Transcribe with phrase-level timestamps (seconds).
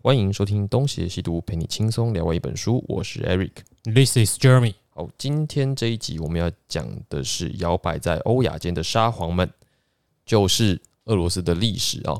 [0.00, 2.84] 欢迎收听《东邪西毒》，陪你轻松聊完一本书。
[2.86, 3.50] 我是 Eric。
[3.82, 4.74] This is Jeremy。
[4.90, 9.50] 好，今天这一集我们要讲的是摇摆在欧亚间的沙皇们，
[10.24, 12.14] 就是俄罗斯的历史啊。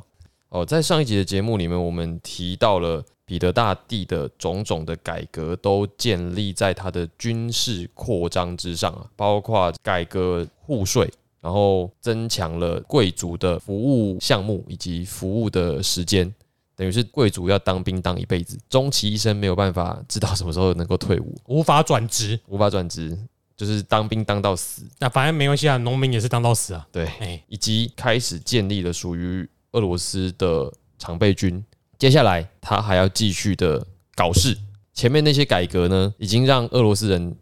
[0.48, 11.08] 哦，在上一集的节目里面，我们提到了彼得大帝的种种的改革，都建立在他的军事扩张之上啊，包括改革赋税，
[11.40, 16.34] 然后增强了贵族的服务项目以及服务的时间。
[16.78, 23.18] 等于是贵族要当兵当一辈子，终其一生没有办法知道什么时候能够退伍，无法转职，无法转职，
[23.56, 24.86] 就是当兵当到死。
[25.00, 26.86] 那反正没关系啊，农民也是当到死啊。
[26.92, 31.64] 对，哎，以及开始建立了属于俄罗斯的常备军。
[31.98, 33.84] 接下来他还要继续的
[34.14, 34.56] 搞事，
[34.94, 37.36] 前面那些改革呢，已经让俄罗斯人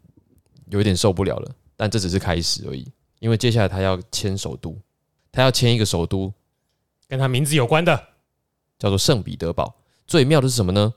[0.71, 4.75] 有一点受不了了，但这只是开始而已，因为接下来他要迁首都，
[5.31, 6.33] 他要迁一个首都
[7.07, 8.03] 跟他名字有关的，
[8.77, 9.75] 叫做圣彼得堡。
[10.05, 10.93] 最妙的是什么呢？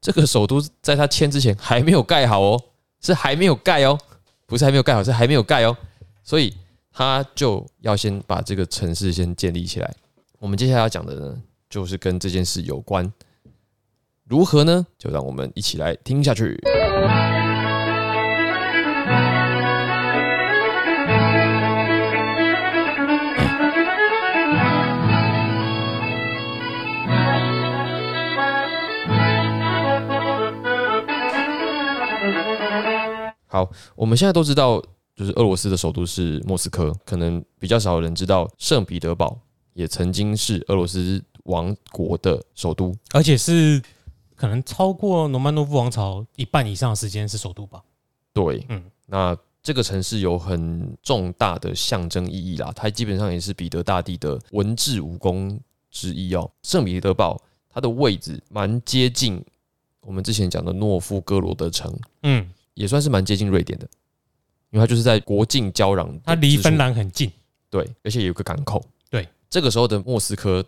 [0.00, 2.62] 这个首都在他迁之前还没有盖好哦，
[3.00, 3.98] 是还没有盖哦，
[4.46, 5.76] 不是还没有盖好，是还没有盖哦。
[6.22, 6.54] 所以
[6.92, 9.94] 他就要先把这个城市先建立起来。
[10.38, 13.12] 我们接下来要讲的呢，就是跟这件事有关。
[14.24, 14.86] 如何呢？
[14.98, 16.60] 就让我们一起来听下去。
[33.66, 34.82] 好，我们现在都知道，
[35.14, 39.38] 就是俄罗斯的首都是莫斯科，可能比较少人知道圣彼得堡
[39.74, 42.94] 也曾经是俄罗斯王国的首都。
[43.12, 43.82] 而且是
[44.34, 47.82] 可能超过罗曼诺夫王朝一半以上的时间是首都吧。
[48.32, 55.58] 对，嗯那这个城市有很重大的象征意义啦，它基本上也是彼得大帝的文治武功
[55.90, 56.50] 之一哦。
[56.62, 59.42] 圣彼得堡它的位置蛮接近
[60.02, 63.88] 我们之前讲的诺夫哥罗德城，嗯，也算是蛮接近瑞典的，
[64.70, 67.32] 因为它就是在国境交壤，它离芬兰很近。
[67.68, 68.84] 对，而且有个港口。
[69.10, 70.64] 对，这个时候的莫斯科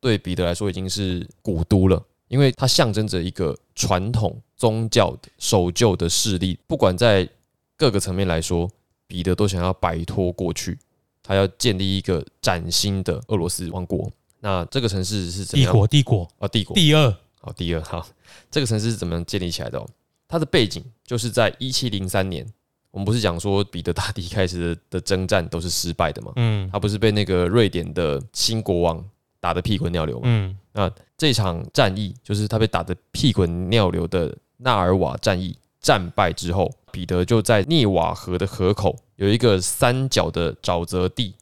[0.00, 6.58] 对彼得来说已经是古都了，因为它象征着一个传统宗教的守旧的势力。
[6.66, 7.28] 不管在
[7.76, 8.70] 各个层面来说，
[9.06, 10.78] 彼得都想要摆脱过去，
[11.22, 14.10] 他要建立一个崭新的俄罗斯王国。
[14.40, 15.58] 那这个城市是怎？
[15.58, 16.74] 帝国，帝国，啊，帝国。
[16.74, 17.10] 第二，
[17.40, 18.06] 好，第二，好，
[18.50, 19.88] 这个城市是怎么样建立起来的、哦？
[20.28, 22.46] 它的背景就是在一七零三年，
[22.90, 26.32] 我们不是讲说彼得大帝开始的的征战都是失败的吗？
[26.36, 29.02] 嗯他不是被那个瑞典的新国王
[29.40, 30.22] 打得屁滚尿流吗？
[30.24, 41.34] 嗯，那这场战役就是他被打得屁滚尿流的纳尔瓦战役战败之后，彼得就在涅瓦河的河口有一个三角的沼泽地，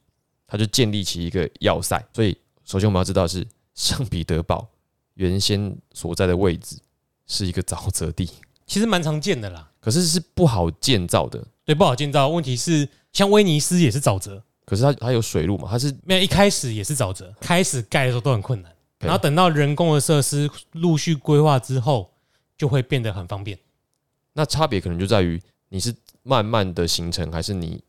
[0.46, 2.02] 他就建立起一个要塞。
[2.12, 4.68] 所以，首先我们要知道是圣彼得堡
[5.14, 6.78] 原先所在的位置
[7.26, 8.28] 是一个沼泽地，
[8.66, 9.70] 其实蛮常见的啦。
[9.80, 11.42] 可是是不好建造的。
[11.64, 12.28] 对，不好建造。
[12.28, 22.10] 问题是，像威尼斯也是沼泽，可是它它有水路嘛，它是没有一开始也是沼泽，开始盖的时候都很困难，然后等到人工的设施陆续规划之后，
[22.58, 23.58] 就会变得很方便。
[24.32, 27.82] 那差别可能就在于你是慢慢的形成，还是你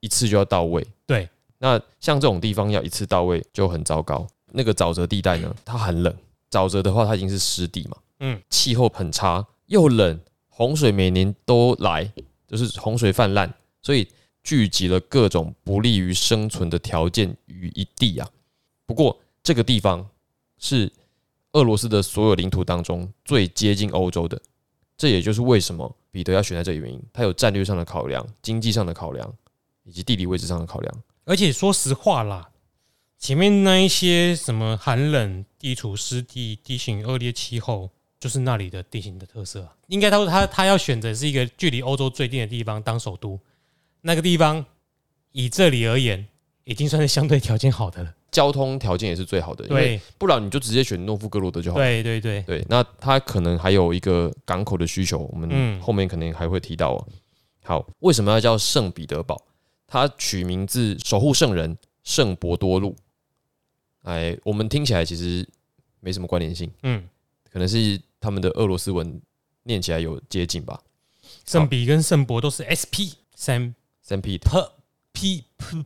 [0.00, 0.86] 一次就要到位。
[1.06, 4.26] 对，那像这种地方要一次到位就很糟糕。
[4.52, 6.12] 那个沼泽地带呢，它很冷，
[6.50, 12.12] 沼泽的话它已经是湿地嘛，嗯，气候很差，又冷，洪水每年都来，
[12.48, 14.08] 就是洪水泛滥，所以
[14.42, 18.28] 聚集了各种不利于生存的条件于一地啊。
[18.84, 20.04] 不过这个地方
[20.58, 20.90] 是
[21.52, 24.42] 俄罗斯的所有领土当中最接近欧洲的，
[24.96, 27.00] 这也就是为什么彼得要选在这里原因。
[27.12, 29.32] 他有战略上的考量、经济上的考量，
[29.84, 31.02] 以及地理位置上的考量。
[31.24, 32.50] 而且说实话啦，
[33.16, 39.74] 前面那一些什么寒冷、地处湿地、地形恶劣气候，就是那里的地形的特色啊。
[39.88, 43.40] 应该他说他他要选择是一个距离欧洲最近的地方当首都，
[44.02, 44.64] 那个地方
[45.32, 46.24] 以这里而言，
[46.64, 48.14] 已经算是相对条件好的了。
[48.30, 51.84] 交通条件也是最好的，对不然你就直接选诺夫哥罗德就好了。
[51.84, 57.08] 对对对，对，那他可能还有一个港口的需求，我们嗯后面可能还会提到哦。
[57.64, 59.36] 好，为什么要叫圣彼得堡？
[59.88, 62.94] 它取名字守护圣人圣伯多禄。
[64.02, 65.44] 哎，我们听起来其实
[65.98, 67.02] 没什么关联性，嗯，
[67.52, 69.20] 可能是他们的俄罗斯文
[69.64, 70.80] 念起来有接近吧。
[71.46, 73.74] 圣彼跟圣伯都是 SP 三
[74.06, 74.60] Saint Pete P
[75.12, 75.84] P P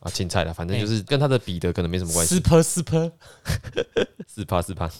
[0.00, 2.40] 啊，青菜了，反正就是跟他的彼得可能没什么关系斯。
[2.40, 3.12] p 斯 p
[4.26, 4.90] 四趴四趴。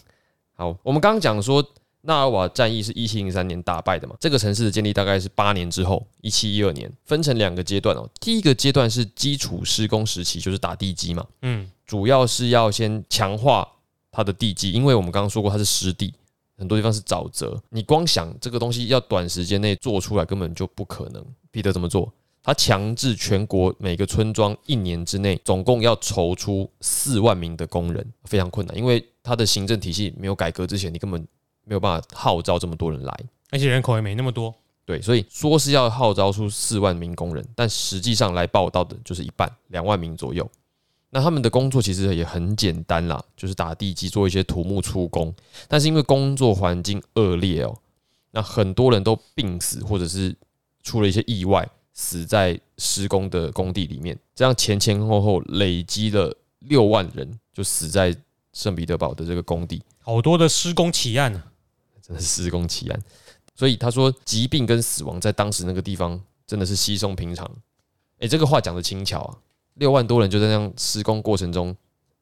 [0.54, 1.64] 好，我们刚刚讲说
[2.02, 8.08] 纳尔瓦战役是一七零三年打败的嘛，这个城市的建立大概是八年之后，一七一二年，分成两个阶段哦。
[8.20, 13.66] 第一个阶段是基础施工时期，就是打地基嘛，嗯，主要是要先强化
[14.10, 16.14] 它的地基，因为我们刚刚说过它是湿地，
[16.56, 17.60] 很多地方是沼泽。
[17.70, 21.24] 你光想这个东西要短时间内做出来，根本就不可能。
[21.50, 22.12] 彼得怎么做？
[22.42, 31.26] 他强制全国每个村庄一年之内总共要筹出四万名的工人，非常困难，因为他的行政体系没有改革之前，你根本
[31.64, 33.20] 没有办法号召这么多人来。
[33.50, 34.54] 而且人口也没那么多。
[34.84, 40.46] 对，所以说是要号召出四万名工人，但实际上来报道的就是一半，两万名左右。
[41.14, 45.32] 那他们的工作其实也很简单啦，就是打地基，做一些土木出工。
[45.68, 47.78] 但是因为工作环境恶劣哦，
[48.32, 50.34] 那很多人都病死，或者是
[50.82, 54.18] 出了一些意外，死在施工的工地里面。
[54.34, 58.12] 这样前前后后累积了六万人，就死在
[58.52, 59.80] 圣彼得堡的这个工地。
[60.00, 61.46] 好多的施工奇案啊、
[62.02, 63.00] 真的是施工奇案。
[63.54, 67.48] 所以他说，疾病跟死亡在当时那个地方真的是稀松平常。
[68.18, 69.38] 诶，这个话讲的轻巧啊，
[69.74, 71.74] 六万多人就在那样施工过程中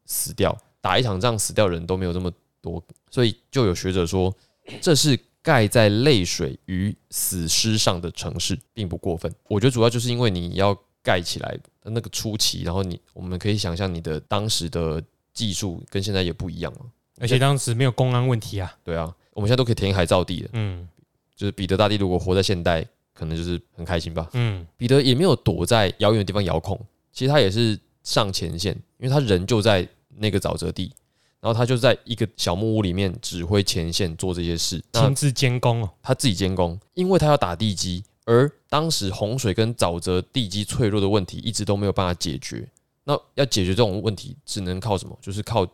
[0.07, 4.35] 死掉，打一场仗死掉人都没有这么多，所以就有学者说，
[4.81, 9.33] 这是盖在泪水与死尸上的城市，并不过分。
[9.49, 11.51] 我觉得主要就是因为你要盖起来
[11.81, 15.03] 的那个初期，然后你我们可以想象你的当时的
[15.33, 16.87] 技术跟现在也不一样嘛。
[17.21, 18.73] 而且当时没有公安问题啊。
[18.83, 20.51] 对啊，我们现在都可以填海造地了。
[20.53, 20.89] 嗯
[21.35, 24.29] 就是彼得大帝如果活在现代，可能就是很开心吧。
[24.35, 26.79] 嗯，彼得也没有躲在遥远的地方遥控，
[27.13, 29.87] 其实他也是上前线，因为他人就在
[30.17, 30.93] 那个沼泽地，
[31.41, 34.83] 然后他就在一个小木屋里面指挥前线做这些事。
[34.93, 35.91] 那亲自监工哦。
[36.03, 42.67] 他自己监工，因为他要打地基，而当时洪水跟沼泽地基脆弱的问题一直都没有办法解决。
[43.05, 45.19] 那要解决这种问题，只能靠什么？
[45.21, 45.67] 就是靠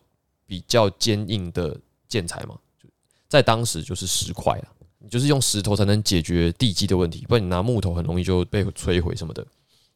[0.47, 2.57] 比较坚硬的建材嘛。
[2.83, 2.89] 就
[3.29, 4.67] 在当时就是石块啊，
[4.99, 9.47] 你就是用石头才能解决地基的问题，不然你拿木头很容易就被摧毁什么的。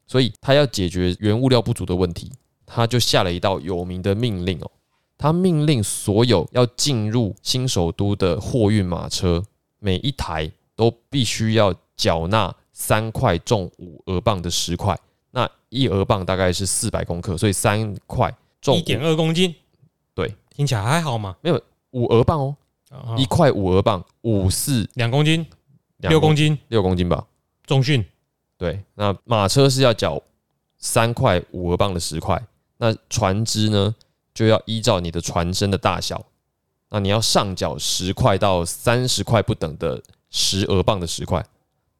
[0.07, 2.31] 所以他要解决原物料不足的问题，
[2.67, 4.71] 他就下了一道有名的命令哦。
[5.19, 9.43] 他命令所有要进入新首都的货运马车，
[9.79, 14.99] 每一台都必须要缴纳三块重五俄镑的石块。
[15.31, 19.55] 那一俄镑大概是四百公克，所以三块重一点二公斤，
[20.15, 21.37] 对，听起来还好嘛。
[21.93, 22.57] 五俄镑哦，
[22.91, 24.89] 啊一块五俄镑，五四。
[24.95, 25.47] 两公斤，
[25.99, 27.25] 六公斤，六公斤吧。
[27.65, 28.05] 重训
[28.63, 30.23] 对，那马车是要缴
[30.79, 32.41] 三块五俄镑的石块，
[32.77, 33.93] 那船只呢
[34.33, 36.25] 就要依照你的船身的大小，
[36.91, 40.01] 那你要上缴十块到三十块不等的
[40.31, 41.45] 十俄镑的石块，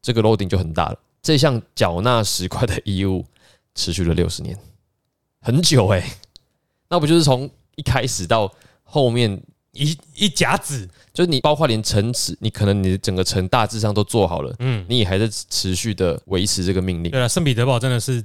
[0.01, 0.97] 这个 loading 就很大了。
[1.21, 3.25] 这项缴纳十块的义务
[3.75, 4.57] 持续了六十年，
[5.41, 6.15] 很久哎、
[6.87, 8.49] 那不就是从一开始到
[8.85, 17.11] 后面一一甲子，就是你包括连城池，你可能你的整个城大致上都做好了，嗯，你也还在持续的维持这个命令。
[17.11, 18.23] 对了，圣彼得堡真的是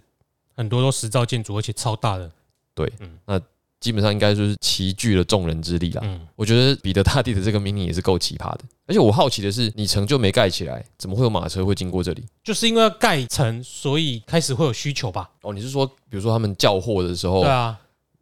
[0.54, 2.30] 很多都石造建筑，而且超大的，
[2.74, 3.40] 对，嗯，那
[3.80, 6.02] 基本上应该就是齐聚了众人之力啦。
[6.04, 8.60] 嗯，我觉得彼得大帝的这个命令也是够奇葩的。
[8.86, 12.26] 而且我好奇的是，你城就没盖起来，怎么会有马车会经过这里？
[12.42, 15.30] 就是因为要盖城，所以开始会有需求吧？
[15.42, 17.78] 哦，你是说，比如说他们叫货的时候对，啊，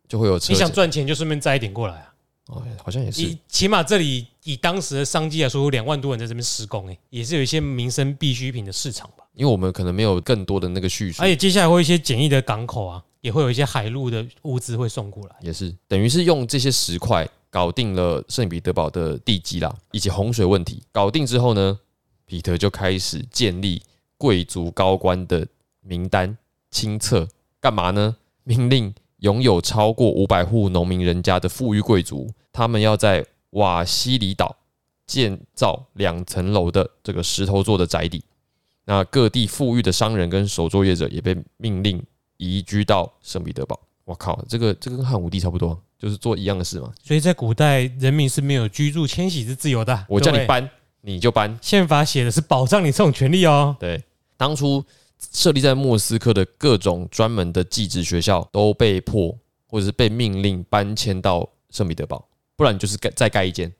[0.06, 0.70] 就会有车你想？
[0.70, 2.12] 赚钱就顺便载一点过来啊。
[2.47, 3.39] 哦，好像也是你。
[3.49, 9.25] 起码这里以当时的商机来说，有两万多人在这边施工，哎，也是有一些民生必需品的市场吧。
[9.33, 15.37] 因为我们可能没有更多的那个叙述而，且接下来会有一些简易的港口啊，也会有一些海陆的物资会送过来。
[15.41, 20.83] 也是等于是用这些石块搞定了圣彼得堡的地基啦，以及洪水问题。
[20.93, 21.79] 搞定之后呢，
[22.25, 23.83] 彼得就开始建立
[24.17, 25.47] 贵族高官的
[25.81, 26.38] 名单
[26.71, 27.29] 清册，
[27.61, 28.17] 干嘛呢？
[28.45, 34.56] 命令拥有超过五百户农民人家的富裕贵族，他们要在瓦西里岛
[35.06, 38.23] 建造两层楼的这个石头做的宅邸。
[38.85, 42.02] 那各地富裕的商人跟手作业者也被命令
[42.37, 43.80] 移居到圣彼得堡。
[44.04, 46.92] 我靠，这个这个跟汉武帝差不多，就是做一样的事嘛。
[47.02, 50.06] 所以在古代，人民是没有居住迁徙之自由的。
[50.08, 50.70] 我叫你搬，
[51.00, 51.58] 你就搬。
[51.61, 53.76] 宪法写的是保障你这种权利哦。
[53.80, 54.00] 对，
[54.37, 54.85] 当初
[55.18, 59.37] 设立在莫斯科的各种专门的技职学校都被迫
[59.68, 63.73] 或者是被命令搬迁到圣彼得堡，不然就是盖再盖一间，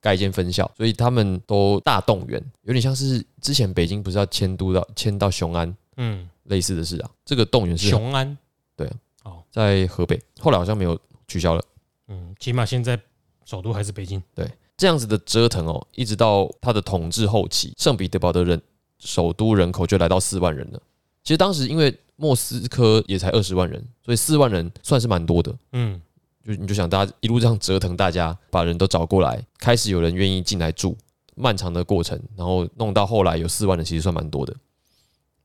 [0.00, 7.10] 盖一间分校，所以他们都大动员，有点像是之前北京不是要迁都到迁到雄安嗯，类似的事啊。
[7.24, 8.36] 这个动员是雄安，
[8.76, 8.90] 对，
[9.24, 11.64] 哦在河北，后来好像没有取消了。
[12.08, 13.00] 嗯，起码现在
[13.44, 14.22] 首都还是北京。
[14.34, 18.60] 对这样子的折腾哦，一直到他的统治后期，圣彼得堡的人
[18.98, 20.80] 首都人口就来到四万人了。
[21.22, 25.54] 其实当时因为莫斯科也才二十万人，所以四万人算是蛮多的。
[25.72, 26.00] 嗯，
[26.44, 30.96] 就你就想大家一路这样折腾，大家把人都找过来，开始有人愿意进来住，
[31.34, 34.54] 漫长的过程，然后弄到后来有四万人，其实算蛮多的。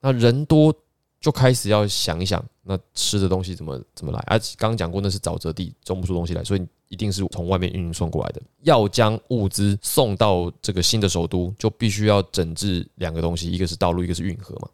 [0.01, 0.73] 那人多
[1.19, 4.19] 就开始要想一想，那吃的东西怎么怎么来？
[4.27, 8.41] 而，刚刚讲过那是沼泽地，种不出东西来，所以一定是从外面运送过来的。
[8.63, 14.67] 要将物资送到这个新的首都，就必须要整治两个东西，一个是道路，一个是运河嘛，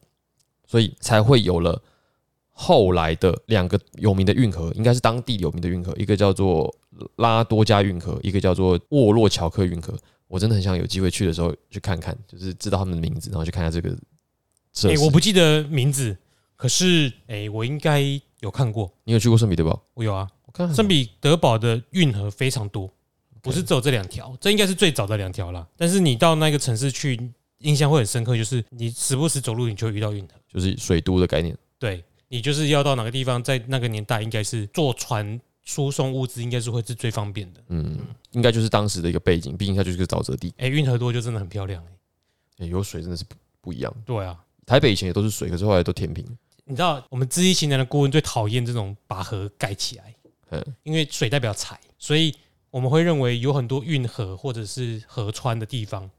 [0.66, 1.80] 所以才会有了
[2.50, 6.74] 后来的两个有名的运河，应该是当地有名的运河，一个叫做
[7.18, 9.94] 拉多加运河，一个叫做沃洛乔克运河。
[10.28, 13.96] 我真的很想有机会去的时候去看看，就是知道他们的名字，然后去看一下这个
[14.74, 15.04] 设哎、施。
[15.04, 16.18] 我不记得名字，
[16.56, 18.02] 可是哎、我应该
[18.40, 18.92] 有看过。
[19.04, 19.80] 你有去过圣彼得堡？
[19.94, 22.90] 我有啊，我看圣彼得堡的运河非常多，
[23.42, 25.68] 不是只有这两条，这应该是最早的两条啦。
[25.76, 27.20] 但是你到那个城市去，
[27.60, 30.34] 印象会很深刻，就是你时不时走路，你就会遇到运河。
[30.48, 31.56] 就是水都的概念。
[31.78, 37.62] 对你就是要到哪个地方，在那个年代，应该是坐船输送物资，应该是会是最方便的。
[37.68, 38.00] 嗯，
[38.32, 43.94] 应该就是当时的一个背景，毕竟它就是个沼泽地、哎、运河多就真的很漂亮哎、欸有水真的是不不一样。
[44.06, 46.26] 对啊，台北以前也都是水，可是后来都填平。
[46.64, 50.15] 你知道我们知识型男的顾问最讨厌这种把河盖起来，
[50.50, 52.36] 嗯，因为水代表财，所以
[52.70, 56.10] 我们会认为有很多运河或者是河川的地方，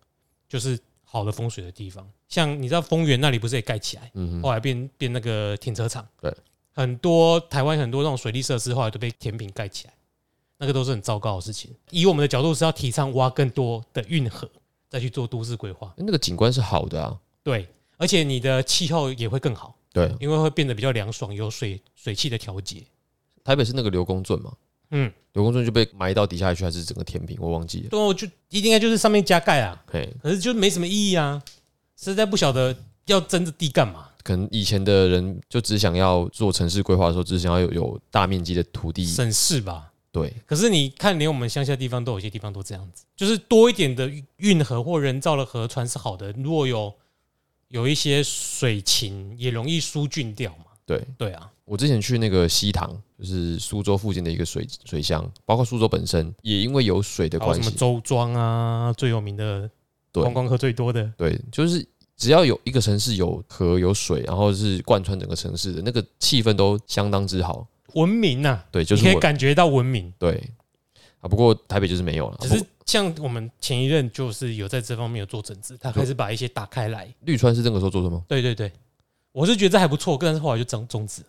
[0.49, 2.09] 就是好的风水的地方。
[2.29, 6.35] 像你知道丰原那里不是也盖起来，嗯哼，后来变变那个停车场，对，
[6.73, 9.95] 很多台湾很多那种水利设施后来都被填平盖起来，
[10.59, 11.75] 那个都是很糟糕的事情。
[11.91, 14.51] 以我们的角度是要提倡挖更多的运河，
[14.89, 17.17] 再去做都市规划，欸那个景观是好的啊。
[17.45, 19.77] 对，而且你的气候也会更好。
[19.93, 22.83] 对，因为会变得比较凉爽，有水水汽的调节。
[23.47, 24.53] 台北是那个刘公圳嘛，
[24.91, 27.37] 嗯，刘公圳就被埋到底下去，还是整个填平？
[27.41, 27.89] 我忘记了。
[27.91, 31.41] 对，我就一定该就是上面加盖啊，嘿，可是就没什么意义啊，
[31.97, 39.07] 实在不晓得要争着地干嘛，可能以前的人就只想要做城市规划的时候，只想要有有大面积的土地。
[39.07, 39.93] 省事吧。
[40.11, 46.93] 对，可是你看，连我们乡下地方都有些地方都这样子，就是多一点的运河或人造的河川是好的，如果有
[47.69, 50.65] 有一些水情，也容易疏浚掉嘛。
[50.87, 59.69] 对对啊，我之前去那个西塘，就是苏州附近的一个水水乡，包括苏州本身，也因为有水的关系，什么周庄啊，最有名的
[60.13, 61.85] 对观光客最多的，对，就是
[62.17, 67.67] 只要有一个城市有河有水，然后是贯穿整个城市的那个气氛都相当之好。
[67.95, 70.13] 文明呐、对，就是我可以感觉到文明。
[70.21, 70.41] 对
[71.21, 72.39] 啊，不过台北就是没有了。
[72.43, 77.13] 只是像我们前一任就是有在这方面有做整治，他开始把一些打开来。
[77.23, 78.23] 绿川是那个时候做的吗？
[78.29, 78.71] 对对对，
[79.33, 81.29] 我是觉得这还不错，但是后来就终终止了。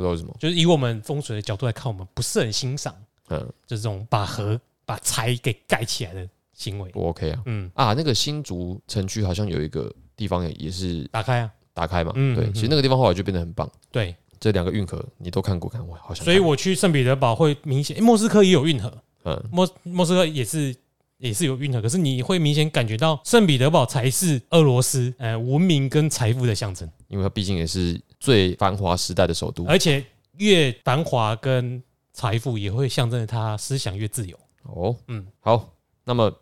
[0.00, 0.34] 不知道为什么。
[0.40, 2.94] 就是以我们风水的角度来看，我们不是很欣赏，
[3.28, 6.90] 嗯，就是这种把河把财给盖起来的行为。
[6.90, 7.42] 不 OK 啊。
[7.46, 12.12] 嗯，啊，那个新竹城区好像有一个地方也也是打开啊，打开嘛。
[12.12, 13.70] 对，嗯对其实那个地方后来就变得很棒。
[13.92, 16.24] 对，这两个运河你都看过，看我好像。
[16.24, 18.92] 所以我去圣彼得堡会明显，诶莫斯科也有运河，
[19.24, 20.74] 嗯，莫莫斯科也是
[21.18, 26.90] 也是有运河，可是你会明显感觉到圣彼得堡才是俄罗斯呃文明跟财富的象征。
[27.08, 29.64] 因为它毕竟也是最繁华时代的首都。
[29.64, 30.04] 而且
[30.36, 34.38] 越繁华跟财富，也会象征着他思想越自由。
[34.62, 35.68] 哦，嗯嗯，好，
[36.04, 36.32] 那么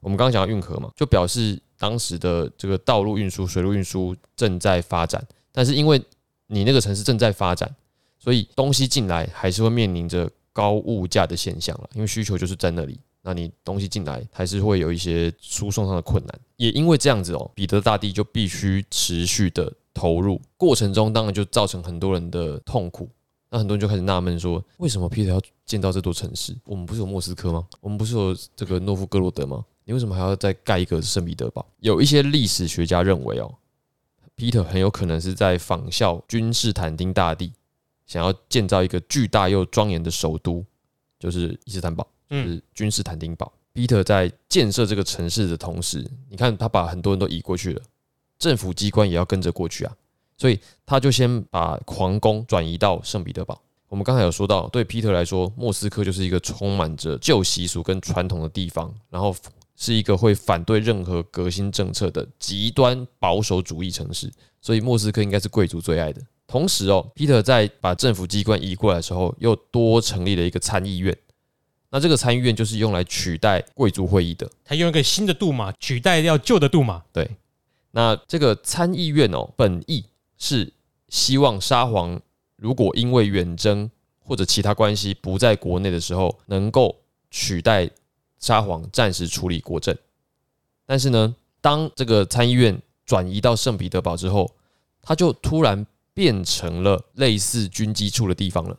[0.00, 6.00] 我们刚刚讲到运河嘛，就表示当时的这个道路运输、水路运输正在发展，但是因为
[6.46, 7.74] 你那个城市正在发展，
[8.18, 13.00] 所以东西进来还是会面临着高物价的现象了，因为需求就是在那里。
[13.22, 23.08] 那你东西进来还是会有一些输送上的困难，也因为这样子哦，彼得大帝就必须持续的投入，过程中当然就造成很多人的痛苦。
[23.48, 26.54] 那很多人就开始纳闷说，为什么 Peter 要建造这座城市？
[26.66, 27.66] 我们不是有莫斯科吗？
[27.80, 29.64] 我们不是有这个诺夫哥罗德吗？
[29.84, 31.64] 你为什么还要再盖一个圣彼得堡？
[31.78, 33.54] 有一些历史学家认为哦
[34.36, 37.52] ，Peter 很有可能是在仿效君士坦丁大帝，
[38.04, 40.64] 想要建造一个巨大又庄严的首都，
[41.18, 43.50] 就是伊斯坦堡，就嗯，是君士坦丁堡。
[43.72, 47.82] Peter 在建设这个城市的同时，你看他把很多人都移过去了，
[48.38, 49.92] 政府机关也要跟着过去啊，
[50.36, 53.60] 所以他就先把皇宫转移到圣彼得堡。
[53.88, 59.34] 我们刚才有说到，对 Peter 来说，莫斯科就是一个充满着旧习俗跟传统的地方，然后
[59.76, 66.20] 是一个会反对任何革新政策的极端保守主义城市，所以莫斯科应该是贵族最爱的。
[66.48, 71.16] 同时哦，Peter 在把政府机关移过来的时候，又多成立了一个参议院。
[71.90, 74.50] 那这个参议院就是用来取代贵族会议的。
[74.64, 77.02] 他用一个新的杜马取代掉旧的杜马。
[77.12, 77.30] 对，
[77.96, 80.04] 那这个参议院哦，本意
[80.36, 80.70] 是
[81.08, 82.20] 希望沙皇
[82.56, 86.94] 如果因为远征或者其他关系不在国内的时候，能够
[87.30, 87.90] 取代
[88.38, 89.96] 沙皇暂时处理国政。
[90.84, 94.52] 但是呢，当这个参议院转移到圣彼得堡之后，
[95.00, 98.76] 它就突然变成了类似军机处的地方了，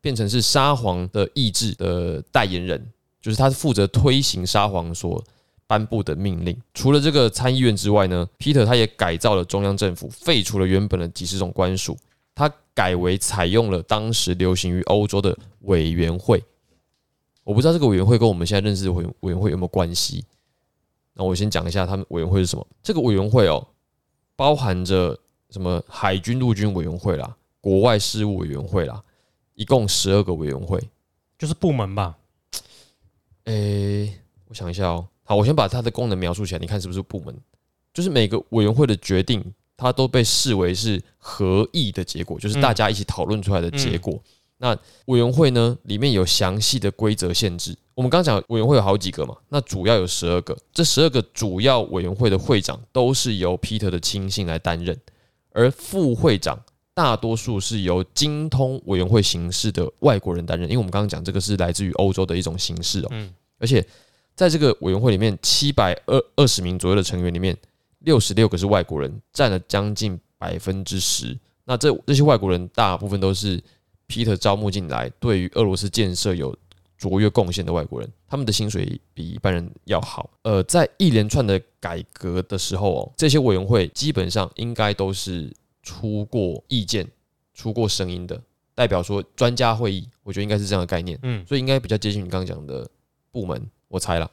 [0.00, 5.24] 变成是沙皇的意志的代言人，就是他是负责推行沙皇所
[5.68, 6.60] 颁布的命令。
[6.74, 11.96] 除了这个参议院之外呢，Peter 他也改造了中央政府，废除了原本的几十种官署，
[12.34, 16.42] 他改为采用了当时流行于欧洲的委员会。
[17.44, 20.24] 我不知道这个委员会跟我们现在认识的委委员会有没有关系。
[21.12, 22.66] 那我先讲一下他们委员会是什么。
[22.82, 23.66] 这个委员会哦，
[24.36, 25.18] 包含着
[25.50, 29.02] 什么海军陆军委员会啦、国外事务委员会啦，
[29.54, 30.82] 一共十二个委员会。
[31.38, 32.16] 就是部门吧。
[33.44, 34.12] 诶、
[34.46, 35.06] 我想一下哦。
[35.28, 37.36] 好，我先把它的功能描述起来，你看是不是部门？
[37.92, 39.44] 就是每个委员会的决定，
[39.76, 44.18] 它都被视为是合议的结果，就是大家一起讨论出来的结果。
[44.56, 47.76] 那委员会呢，里面有详细的规则限制。
[47.94, 54.98] 我们刚讲委员会有好几个嘛，那主要有十二个，这十二个主要委员会的会长都是由 Peter 的亲信来担任，
[55.52, 56.58] 而副会长
[56.94, 60.66] 大多数是由精通委员会形式的外国人担任。
[60.70, 63.84] 因为我们刚刚讲这个是来自于欧洲的一种形式哦，嗯而且
[64.38, 67.56] 在这个委员会里面，七百二二十名左右的成员里面，
[67.98, 71.36] 六十六个是外国人，占了将近百分之十。
[71.64, 73.60] 那这这些外国人大部分都是
[74.06, 76.56] Peter 招募进来，对于俄罗斯建设有
[76.96, 80.30] 卓越贡献的外国人，他们的薪水比一般人要好。
[80.42, 85.52] 呃，在一连串的改革的时候哦，这些委员会基本上应该都是
[85.82, 87.04] 出过意见、
[87.54, 88.40] 出过声音的，
[88.76, 92.88] 代表说专家会议，我觉得应该是这样的概念，嗯，所以应该比较接近你刚刚讲的
[93.32, 94.30] 部门，我猜了，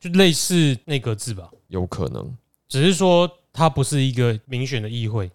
[0.00, 2.36] 就类似内阁制吧，有可能。
[2.68, 5.30] 只是说它不是一个民选的议会，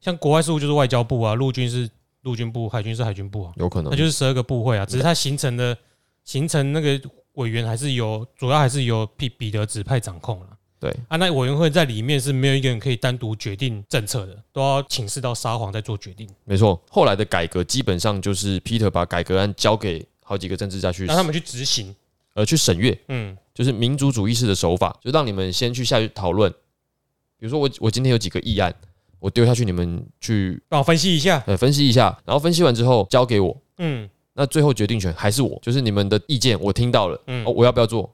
[0.00, 1.88] 像国外事务就是外交部啊，陆军是
[2.22, 5.76] 陆军部，海军是海军部啊，有可能那就是十二个部会啊，只是它形成的
[6.24, 7.00] 形成那个
[7.34, 10.46] 委员还是由主要还是由彼彼得指派掌控了。
[10.80, 16.82] 对啊，那委员会在里面是没有一个人可以单独决定政策的，都要请示到沙皇再做决定，没错。
[16.90, 21.94] 后来的改革基本上就是 Peter 把改革案交给好几个政治家去让他们去执行。
[22.34, 26.50] 呃去审阅，嗯就是民主主义式的手法，就让你们先去下去讨论。
[27.38, 28.74] 比如说我我今天有几个议案，
[29.18, 31.42] 我丢下去，你们去帮我分析一下。
[31.46, 38.10] 呃分析一下，然后分析完之后交给我，嗯那最后决定权还是我，就是你们的意见我听到了，嗯哦，我要不要做，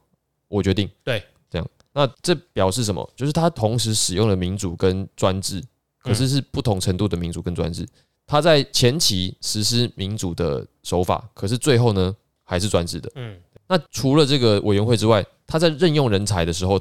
[0.49, 0.91] 我决定。
[1.05, 3.09] 对，这样，那这表示什么？
[3.15, 5.63] 就是他同时使用了民主跟专制，
[6.03, 7.87] 可是是不同程度的民主跟专制。
[8.27, 13.11] 他在前期实施民主的手法，可是最后呢还是专制的。
[13.15, 13.37] 嗯
[13.69, 16.81] 那除了这个委员会之外，他在任用人才的时候，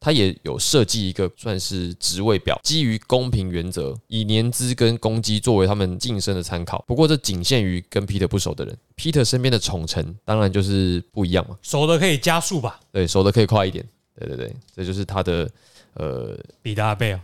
[0.00, 6.84] 他也有设计一个算是职位表，基于公平原则，以年资跟功绩作为他们晋升的参考。
[6.86, 13.84] 不过这仅限于跟 Peter 不熟的人，Peter 身边的宠臣当然就是不一样嘛，熟的可以加速吧，对，熟的可以快一点。
[14.16, 15.48] 对对对，这就是他的
[15.94, 17.20] 呃，比达贝尔。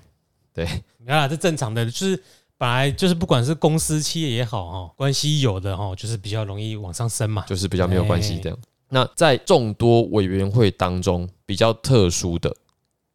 [0.53, 0.64] 对，
[0.98, 2.20] 没有啦，这正常的，就是
[2.57, 7.44] 本来就是不管是公司企业也好哈，关系有的哈，就是比较容易往上升嘛。
[7.48, 8.57] 就是比较没有关系这样。
[8.94, 12.54] 那在众多委员会当中，比较特殊的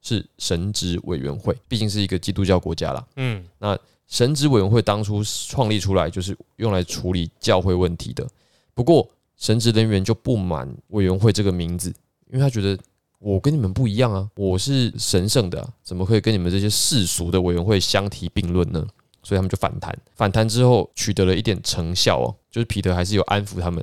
[0.01, 3.07] 是神职委员会，毕竟是一个基督教国家啦。
[3.15, 8.27] 嗯那神职委员会当初创立出来就是用来处理教会问题的。
[8.73, 11.89] 不过，神职人员就不满委员会这个名字，
[12.29, 12.77] 因为他觉得
[13.19, 18.85] 我跟你们不一样啊，我是神圣的、啊，怎么可以跟你们这些世俗的委员会相提并论呢？
[19.23, 19.97] 所以他们就反弹。
[20.13, 23.81] 反弹之后取得了一点成效哦，就是彼得还是有安抚他们，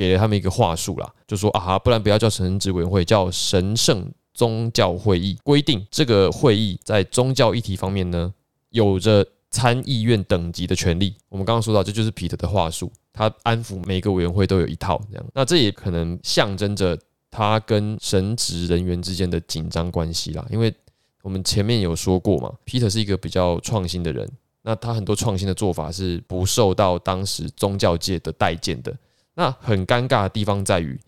[0.00, 5.36] 给了他们一个话术啦，就说啊，不然不要叫神职委员会，叫神圣宗教会议。
[5.44, 8.32] 规定这个会议在宗教议题方面呢，
[8.70, 11.14] 有着参议院等级的权利。
[11.28, 15.26] 我们刚刚说到，这就是彼得的话术，他安抚每个委员会都有一套这样。
[15.34, 16.98] 那这也可能象征着
[17.30, 20.74] 他跟神职人员之间的紧张关系啦，因为
[21.20, 24.26] 我们前面有说过嘛，Peter 是一个比较创新的人，
[24.62, 28.96] 那他很多创新的做法是不受到当时宗教界的待见的。
[29.40, 31.00] 那很尴尬的地方在于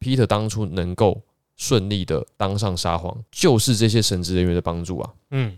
[0.00, 1.22] ，Peter 当初能够
[1.56, 5.14] 顺利的当上沙皇，就是这些神职人员的帮助啊。
[5.30, 5.56] 嗯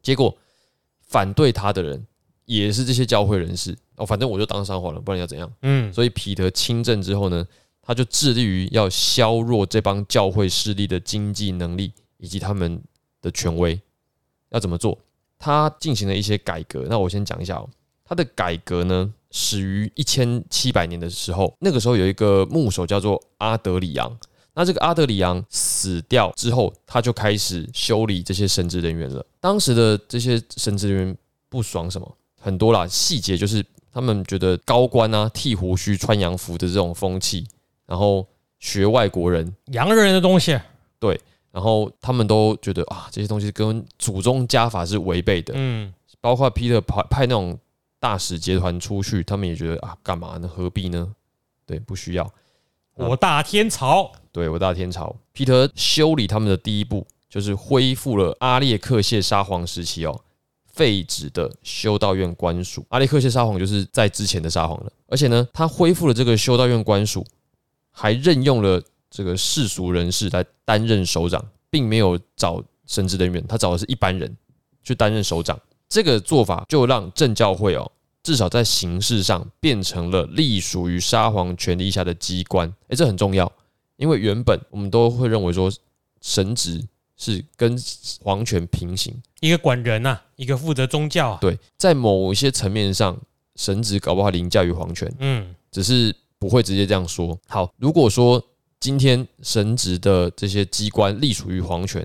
[0.00, 0.32] 结果
[1.00, 2.06] 反对他的人
[2.44, 5.52] 也是这些教会人士哦，反正我就当沙皇了，不然要怎样？
[5.62, 7.44] 嗯所以彼得亲政之后呢，
[7.82, 12.80] 他就致力于要削弱这帮教会势力的经济能力以及他们
[13.20, 13.80] 的权威。
[14.50, 14.96] 要怎么做？
[15.40, 16.86] 他进行了一些改革。
[16.88, 17.68] 那我先讲一下哦，
[18.04, 24.16] 他的改革呢，始于一千七百年的时候，那个时候有一个牧首叫做阿德里昂。
[24.54, 29.24] 那这个阿德里昂死掉之后，他就开始修理这些神职人员了。
[29.40, 31.16] 当时的这些神职人员
[31.48, 32.16] 不爽什么？
[32.38, 37.46] 很多啦，细节就是他们觉得高官啊剃胡须、穿洋服的这种风气，
[37.86, 38.26] 然后
[38.58, 40.60] 学外国人，洋人的东西，
[40.98, 41.18] 对
[41.50, 47.58] 然后他们都觉得啊这些东西跟祖宗家法是违背的，嗯包括 Peter 派派那种
[48.02, 50.48] 大使集团出去，他们也觉得啊干嘛呢？
[50.48, 51.14] 何必呢？
[51.64, 52.28] 对，不需要。
[52.94, 60.20] 我大天朝，对我大天朝，Peter 修理他们的第一步就是恢复了阿列克谢沙皇时期哦
[60.66, 62.84] 废止的修道院官署。
[62.88, 67.24] 阿列克谢沙皇就是在之前的沙皇了，而且呢，他恢复了这个修道院官署，
[67.92, 74.36] 还任用了这个世俗人士来担任首长，并没有找神职人员，他找的是一般人
[74.82, 75.56] 去担任首长。
[75.92, 82.66] 这个做法就让正教会哦，至少在形式上变成了隶属于沙皇权力下的机关。
[82.88, 83.52] 诶，这很重要，
[83.96, 85.70] 因为原本我们都会认为说
[86.22, 86.82] 神职
[87.18, 87.78] 是跟
[88.22, 89.14] 皇权平行。
[89.40, 91.38] 一个管人呐、一个负责宗教啊。
[91.42, 93.20] 对，在某一些层面上，
[93.56, 97.38] 神职搞不好凌驾于皇权，嗯，只是不会直接这样说。
[97.48, 98.42] 好，如果说
[98.80, 102.02] 今天神职的这些机关隶属于皇权，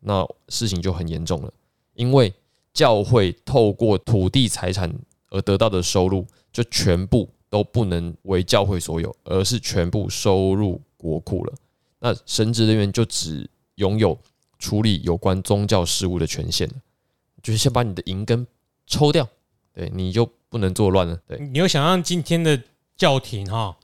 [0.00, 1.52] 那事情就很严重了，
[1.92, 2.32] 因为
[2.76, 4.94] 教会透过土地财产
[5.30, 11.54] 而得到的收入，就全部都不能为教会所有，而是全部收入国库了。
[12.00, 14.16] 那神职人员就只拥有
[14.58, 16.74] 处理有关宗教事务的权限了，
[17.42, 18.46] 就是先把你的银根
[18.86, 19.26] 抽掉，
[19.72, 21.18] 对，你就不能作乱了。
[21.26, 22.60] 对，你有想象今天的
[22.94, 23.74] 教廷哈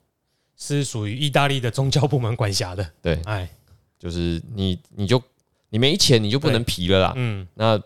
[0.54, 2.86] 是属于意大利的宗教部门管辖的？
[3.00, 3.48] 对，哎，
[3.98, 5.20] 就是你你就
[5.70, 7.14] 你没钱你就不能皮了啦。
[7.16, 7.82] 嗯，那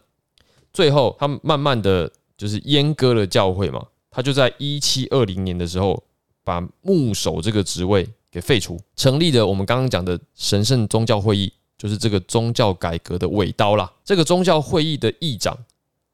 [0.76, 6.04] 最后他慢慢的就是阉割了教会嘛，他就在一七二零年的时候
[6.44, 13.90] 把牧首这个职位给废除，成立了我们刚刚讲的神圣宗教会议，就是这个宗教改革的尾刀啦。
[14.04, 15.56] 这个宗教会议的议长，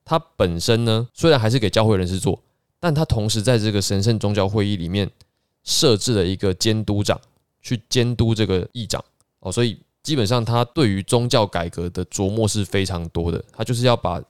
[0.05, 2.40] 他本身呢虽然还是给教会人士做，
[2.79, 5.11] 但他同时在这个神圣宗教会议里面
[5.64, 7.20] 设置了一个监督长，
[7.61, 9.05] 去监督这个议长
[9.40, 14.22] 哦，所以基本上他对于宗教改革的琢磨是非常多的，他就是要把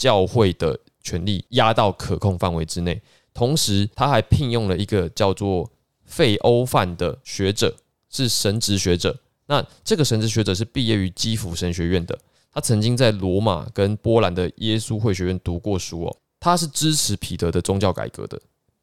[0.00, 2.98] 教会的权力压到可控范围之内。
[3.34, 5.70] 同时，他还聘用了一个叫做
[6.06, 7.76] 费欧范的学者，
[8.08, 9.14] 是神职学者。
[9.44, 12.18] 那这个神职学者是毕业于基辅神学院的，
[12.50, 16.16] 他曾经在罗马跟波兰的耶稣会学院读过书哦。
[16.40, 18.40] 他是支持彼得的宗教改革的，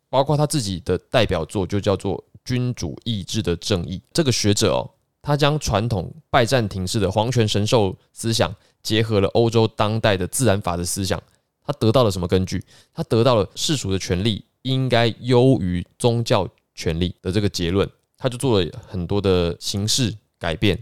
[0.09, 3.97] 包括他自己的代表作就叫做《君主意志的正义》。
[4.13, 4.85] 这个学者哦，
[5.23, 11.21] 他将传统拜占庭式的皇权神授思想结合了欧洲当代的自然法的思想，
[11.65, 12.63] 他得到了什么根据？
[12.93, 20.81] 他得到了世俗的权利应该优于宗教权利的这个结论，他就做了很多的形式改变，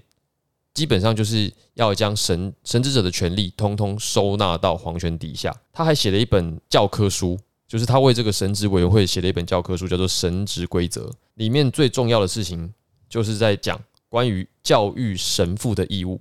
[0.73, 5.55] 基本上就是要将神神职者的权利通通收纳到皇权底下。
[5.71, 11.05] 他还写了一本教科书，就是他为这个神职委员会写了一本教科书，叫做《神职规则》，
[11.35, 12.73] 里面最重要的事情
[13.09, 13.79] 就是在讲
[14.09, 16.19] 关于教育神父的义务，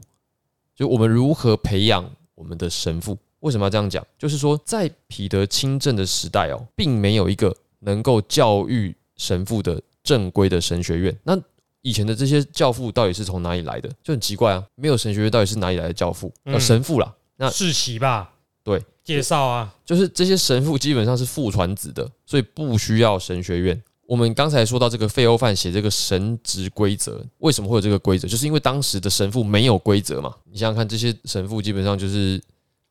[0.74, 3.16] 就我们如何培养我们的神父。
[3.40, 4.04] 为什么要这样讲？
[4.18, 11.14] 就是说，在彼得亲政的时代哦，并没有一个能够教育神父的正规的神学院。
[11.24, 11.38] 那
[11.82, 13.90] 以前的这些教父到底是从哪里来的？
[14.02, 16.32] 就很奇怪啊，没有神学院，到底是哪里来的教父？
[16.46, 18.32] 嗯呃，神父啦，那世袭吧？
[18.62, 23.82] 对，介绍啊，就是这些神父基本上是父传子的，所以不需要神学院。
[24.06, 28.28] 我们刚才说到这个费欧范写这个神职规则，为什么会有这个规则？
[28.28, 30.34] 就是因为当时的神父没有规则嘛。
[30.50, 32.42] 你想想看，这些神父基本上就是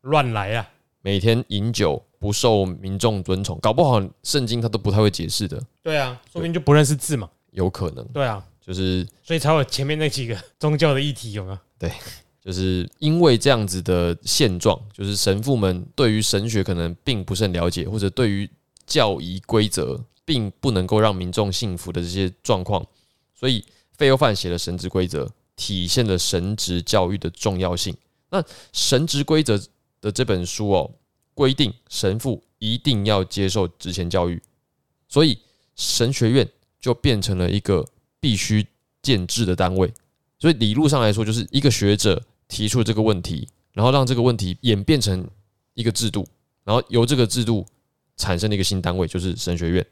[0.02, 0.70] 乱来啊，
[1.02, 11.90] 每天饮酒，不受民众尊崇，搞不好圣经他都不太会解释的，对啊，说不定就不认识字嘛，有可能对啊，就是所以才有前面那几个 宗教的议题，有没有？
[12.44, 18.50] 就是因为这样子的现状，就是神父们对于神学可能并不是很了解，或者对于
[18.86, 22.86] 教义规则并不能够让民众信服的这些状况，
[23.34, 23.64] 所以
[23.98, 27.96] 费欧范写了神职规则，体现了神职教育的重要性。
[28.30, 29.62] 那神职规则
[30.02, 30.92] 的这本书哦，
[31.34, 34.42] 规定神父一定要接受职前教育，
[35.08, 35.38] 所以
[35.76, 37.88] 神学院就变成了一个
[38.20, 38.66] 必须
[39.02, 39.94] 建制的单位。
[40.40, 45.26] 所以理论上来说，就是一个学者提出这个问题，然后让这个问题演变成
[45.74, 46.28] 一个制度，
[46.64, 47.66] 然后由这个制度
[48.18, 49.86] 产生了一个新单位，就是神学院，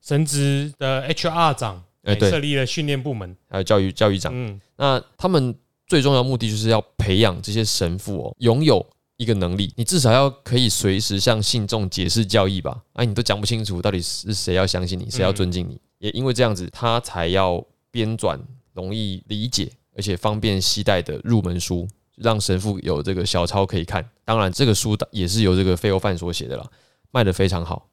[0.00, 4.32] 神职的 HR 长哎对设立了训练部门，还有教育教育长。
[4.34, 5.54] 嗯，那他们
[5.86, 8.84] 最重要目的就是要培养这些神父哦，拥有
[9.16, 12.82] 一个能力，你至少要可以随时向信众解释教义吧？
[12.94, 15.78] 哎，你都讲不清楚，到底是谁要相信你，谁要尊敬你？
[15.98, 18.38] 也因为这样子，他才要编撰
[18.72, 21.86] 容易理解而且方便携带的入门书，
[22.16, 24.08] 让神父有这个小抄可以看。
[24.24, 26.66] 当然，这个书也是由这个费欧范所写的啦，
[27.10, 27.89] 卖的非常好，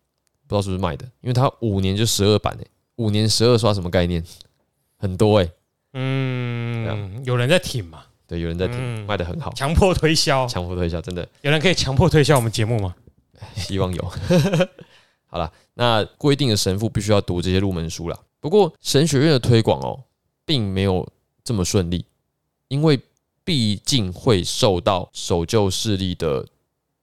[0.47, 4.23] 不知道是不是卖的，因为他五年就十二版诶、五年十二刷什么概念？
[4.97, 5.51] 很多哎、欸
[5.93, 12.95] 嗯，有人在挺嘛，对，有人在挺，嗯卖的很好，强迫推销，强迫推销，真的有人可以强迫推销我们节目吗？
[13.55, 14.13] 希望有。
[15.29, 18.17] 好了，那规定的神父必须要读这些入门书啦。
[18.39, 20.01] 不过神学院的推广哦，
[20.45, 21.07] 并没有
[21.43, 22.05] 这么顺利，
[22.69, 22.99] 因为
[23.43, 26.45] 毕竟会受到守旧势力的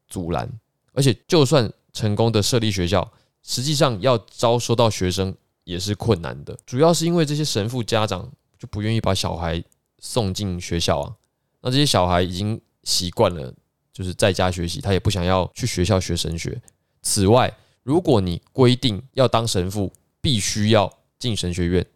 [0.08, 0.48] 阻拦，
[0.92, 3.06] 而且就算成功的设立学校，
[3.46, 5.32] 实际上要招收到学生
[5.64, 6.58] 也是困难的。
[6.66, 8.28] 主要是因为这些神父家长
[8.58, 9.62] 就不愿意把小孩
[9.98, 11.14] 送进学校啊。
[11.60, 13.52] 那这些小孩已经习惯了，
[13.92, 16.60] 就是在家学习，他也不想要去学校学神学。
[17.02, 21.86] 此外，如果你规定要当神父，必须要进神学院，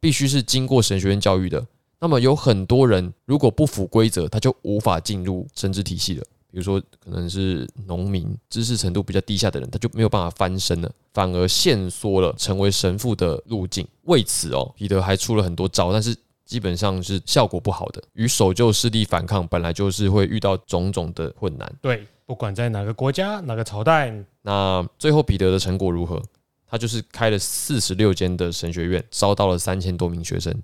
[0.00, 1.66] 必须是经过神学院教育的，
[2.00, 6.24] 那么有很多人如果不符规则，他就无法进入神职体系了。
[6.54, 13.84] 比如说，可能是农民，知识程度比较低下的人，他就没有办法翻身了，反而限缩了成为神父的路径。
[14.02, 18.00] 为此哦，彼得还出了很多招，但是基本上是效果不好的。
[18.12, 21.68] 与守旧势力反抗，本来就是会遇到种种的困难。
[21.82, 26.22] 对，不管在哪个国家、哪个朝代，那最后彼得的成果如何？
[26.66, 30.54] 他就是开了四十六间的神学院，招到了三千多名学生。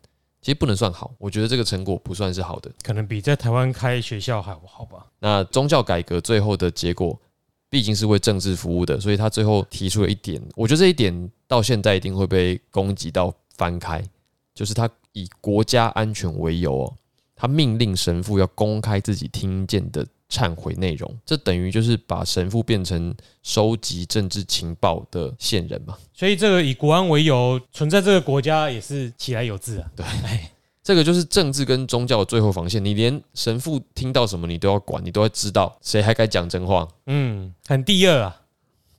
[0.43, 5.07] 其实不能算好，我觉得这个成果不算是好的，可能比在台湾开学校还好吧。
[5.19, 7.19] 那宗教改革最后的结果，
[7.69, 14.03] 毕竟是为政治服务的，所以他最后提出了一点，我觉得这一点到现在一定会被攻击到翻开，
[14.55, 16.95] 就是他以国家安全为由哦，
[17.37, 20.07] 他命令神父要公开自己听见的。
[20.31, 25.99] 忏悔内容，这等于就是把神父变成收集政治情报的线人嘛？
[26.15, 29.91] 所以这个以国安为由存在这个国家也是起来有字啊。
[29.97, 30.07] 对，
[30.83, 32.83] 这个就是政治跟宗教的最后防线。
[32.83, 36.87] 你连神父听到什么你都要管，你都要知道谁还该讲真话。
[37.07, 38.41] 嗯，很第二啊。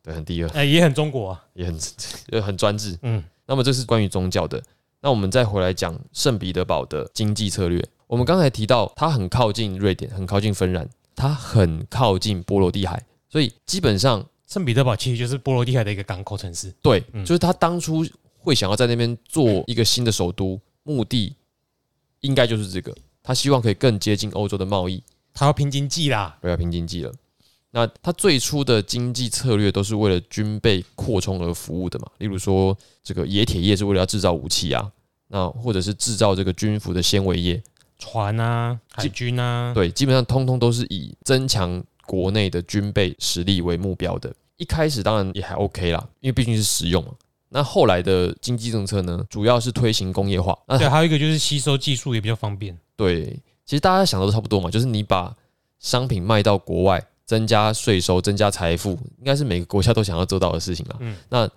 [0.03, 0.49] 对，很第二。
[0.49, 1.79] 哎，也很中国啊，也很
[2.31, 2.97] 也很专制。
[3.03, 4.61] 嗯，那么这是关于宗教的。
[5.01, 7.83] 那我们再回来讲圣彼得堡的经济策略。
[8.07, 10.87] 我们刚才提到，它很靠近瑞典，很靠近芬兰。
[11.21, 16.73] 它很靠近波罗的海，所以基本上圣彼得堡其实就是波罗的海的一个港口城市。
[16.81, 18.03] 对，就是他当初
[18.39, 21.36] 会想要在那边做一个新的首都，目的
[22.21, 27.13] 应该就是这个，他希望可以更接近欧洲的贸易，他要拼经济啦，不要拼经济了。
[27.69, 34.91] 那他最初的经济策略都是为了军备扩充而服务的嘛，例如说这个冶铁业是为了要制造武器啊，
[35.27, 37.62] 那或者是制造这个军服的纤维业。
[38.01, 44.33] 船啊，海军啊，对，基本上通通都是以增强国内的军备实力为目标的。
[44.57, 47.11] 一开始当然也还 OK 啦，因为毕竟是实用嘛。
[47.49, 50.57] 那后来的经济政策呢，主要是推行工业化。
[50.79, 52.75] 对，还有一个就是吸收技术也比较方便。
[52.95, 53.25] 对，
[53.65, 55.35] 其实大家想的都差不多嘛，就是你把
[55.79, 60.95] 商品卖到国外，增加税收，增加财富，应该是每个国家都想要做到的事情啦。
[60.99, 61.47] 嗯，那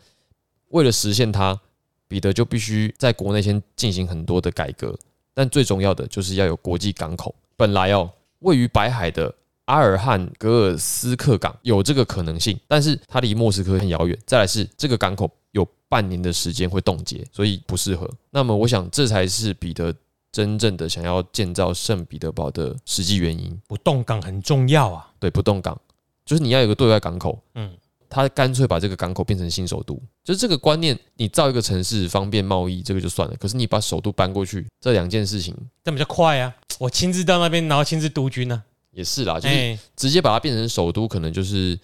[0.68, 1.58] 为了实现它，
[2.06, 4.96] 彼得就必须在国内先进行很多的改革。
[5.34, 7.34] 但最重要的就是要有国际港口。
[7.56, 9.34] 本来哦，位于白海的
[9.66, 14.18] 阿尔汉格尔斯克港有这个可能性，但是它离莫斯科很遥远。
[14.26, 18.08] 再来是这个港口有半年的时间会冻结，所以不适合。
[18.30, 19.94] 那么我想这才是彼得
[20.30, 23.60] 真正的想要建造圣彼得堡的实际原因。
[23.66, 25.80] 不动港很重要啊，对，不动港
[26.24, 27.38] 就是你要有个对外港口。
[27.54, 27.70] 嗯。
[28.14, 30.96] 他干脆把这个港口变成新首都，就是这个观念。
[31.16, 33.34] 你造一个城市方便贸易，这个就算了。
[33.40, 36.54] 可是你把首都搬过去，这两件事情，这比较快啊！
[36.78, 39.40] 我亲自到那边，然后亲自督军呢，也是啦。
[39.40, 41.76] 就是直接把它变成首都，可能就是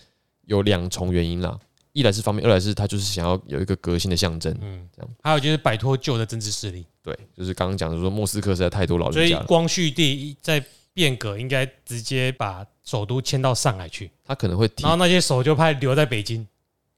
[0.47, 1.59] 有两重原因啦。
[1.93, 4.57] 一来是方便，二来是他就是想要有一个革新的象征。
[4.61, 5.11] 嗯，这样。
[5.25, 6.87] 还有就是摆脱旧的政治势力。
[7.03, 9.43] 对，就是刚刚讲的说莫斯科实在太多老人家了。
[9.43, 10.64] 所以光绪帝在
[11.01, 14.11] 变革，应该直接把首都迁到上海去。
[14.23, 16.47] 他可能会，然后那些守旧派留在北京。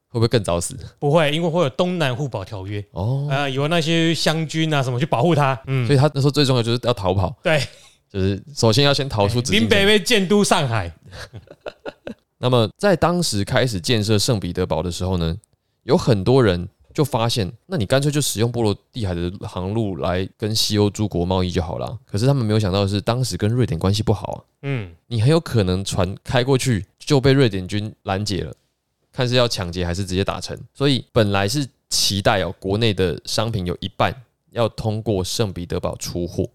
[0.08, 0.76] 会不会更早死？
[0.98, 3.28] 不会，因为会有东南互保条约哦。
[3.30, 5.56] 啊，有那些湘军啊什么去保护他。
[5.68, 7.32] 嗯，所以他那时候最重要就是要逃跑。
[7.44, 7.64] 对，
[8.10, 9.40] 就是首先要先逃出。
[9.42, 10.92] 林北被建都上海。
[12.38, 15.36] 那么在当时开始建设圣彼得堡的时候呢，
[15.84, 21.98] 有很多人就发现，那你干脆就使用波罗的海的航路来跟西欧诸国贸易就好了。
[22.06, 24.38] 可是他们没有想到的是，当时跟瑞典关系不好啊。
[24.62, 28.54] 嗯，你很有可能船开过去就被瑞典军拦截了。
[29.10, 34.14] 看是要抢劫还是直接打沉，所以本来是期待哦，国内的商品有一半
[34.52, 36.48] 要通过圣彼得堡出货，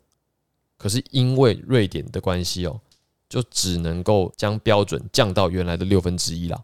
[0.76, 2.80] 可是因为瑞典的关系哦，
[3.30, 6.60] 就只能够将标准降到原来的六分之一啦。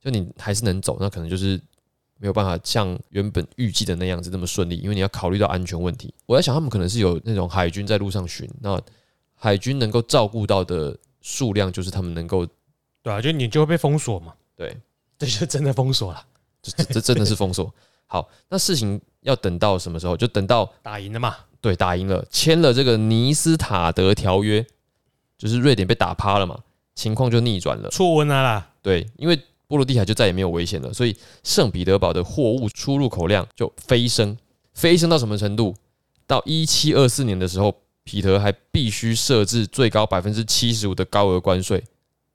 [0.00, 1.60] 就你还是能走，那可能就是
[2.24, 6.14] 没有办法像原本预计的那样子那么顺利，因为你要考虑到安全问题。
[6.24, 8.80] 我在想，他们可能是有那种海军在路上巡，那
[9.34, 12.46] 海军能够照顾到的数量，就是他们能够
[13.02, 14.74] 对啊，就你就会被封锁嘛，对。
[15.16, 16.26] 这就真的封锁了，
[16.60, 17.72] 这这真的是封锁。
[18.08, 20.16] 好，那事情要等到什么时候？
[20.16, 21.36] 就等到打赢了嘛？
[21.60, 24.66] 对，打赢了，签了这个尼斯塔德条约，
[25.38, 26.58] 就是瑞典被打趴了嘛，
[26.94, 28.70] 情况就逆转了，错温了啦。
[28.82, 34.36] 对，因为波罗的海就再也没有危险了，所以圣彼得堡的货物出入口量就飞升，
[34.72, 35.74] 飞升到什么程度？
[36.26, 41.82] 到一七二四年的时候，彼得还必须设置最高百分之七十五的高额关税，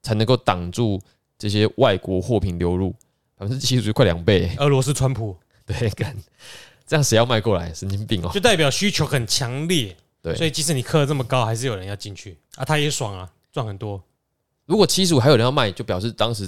[0.02, 1.00] 才能够挡住。
[1.38, 2.94] 这些外国货品流入
[3.34, 4.54] 百分之七十五，快两倍。
[4.58, 6.14] 俄罗斯川普 对，干
[6.86, 7.72] 这样谁要卖过来？
[7.72, 8.30] 神经病哦！
[8.34, 9.96] 就代表需求很强烈。
[10.20, 13.98] 对所以即使你刻的这么高，还是有人要进去啊，他也爽啊，赚很多。
[14.66, 16.46] 如果七十五还有人要卖，就表示当时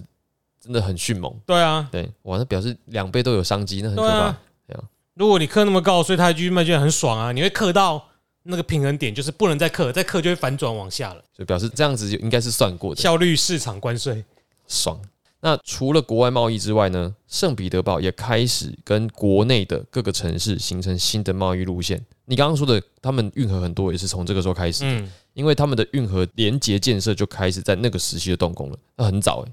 [0.63, 1.35] 真的很迅猛。
[1.45, 4.09] 对啊，对，哇，那表示两倍都有商机，那很可怕。
[4.09, 4.85] 对啊对啊。
[5.15, 8.03] 如果你刻那么高，所以他继续卖就很爽啊，你会刻到
[8.45, 11.23] 那个平衡点，就是不能再刻，再刻就会反转往下了。
[11.37, 14.25] 就表示这样子就应该是算过的，效率市场关税，
[14.69, 15.01] 爽。
[15.45, 22.01] 那除了国外贸易之外呢，圣彼得堡也开始跟国内的各个城市形成新的贸易路线。
[22.27, 29.53] 你刚刚说的，他们运河很多也是从这个时候开始，嗯，因为他们的运河连接建设就开始在那个时期就动工了，那很早诶、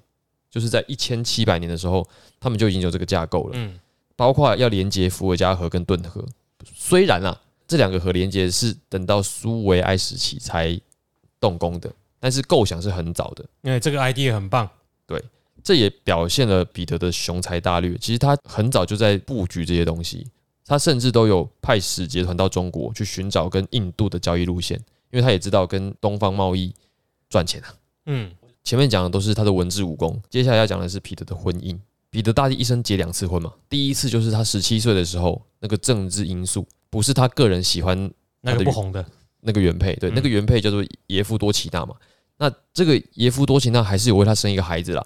[0.50, 2.08] 就是在一千七百年的时候，
[2.40, 3.52] 他们就已经有这个架构了。
[3.54, 3.80] 嗯，
[4.16, 6.26] 包括要连接伏尔加河跟顿河。
[6.76, 10.80] 虽然啊，这两个河连接是等到苏维埃时期才
[11.40, 13.46] 动工的，但是构想是很早的。
[13.62, 14.70] 因为这个 idea 很棒，
[15.06, 15.24] 对
[15.64, 17.98] 这也表现了彼得的雄才大略。
[17.98, 20.28] 其实他很早就在布局这些东西，
[20.66, 24.78] 他甚至都有派使节团到中国去寻找跟印度的交易路线，
[25.12, 26.74] 因为他也知道跟东方贸易
[27.30, 27.76] 赚钱啊。
[28.08, 28.32] 嗯，
[28.64, 31.78] 前面讲的都是他的文治武功，接下来要讲的是彼得的婚姻。
[32.12, 39.06] 彼得大帝一生结两次婚嘛，第一次就是他十七岁的时候，那个政治因素不是他个人喜欢那个不红的，
[39.42, 41.96] 那个原配，对，嗯那个原配叫做耶夫多奇娜嘛。
[42.38, 45.06] 那这个耶夫多奇娜还是有为他生一个孩子啦，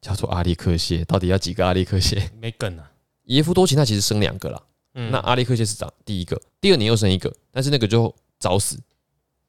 [0.00, 1.04] 叫做阿利克谢。
[1.04, 2.30] 到底要几个阿利克谢？
[2.40, 2.92] 没梗啊。
[3.24, 4.62] 耶夫多奇娜其实生两个啦，
[4.94, 8.78] 嗯，那阿利克谢是长第一个，第二年又生一个，但是那个就早死。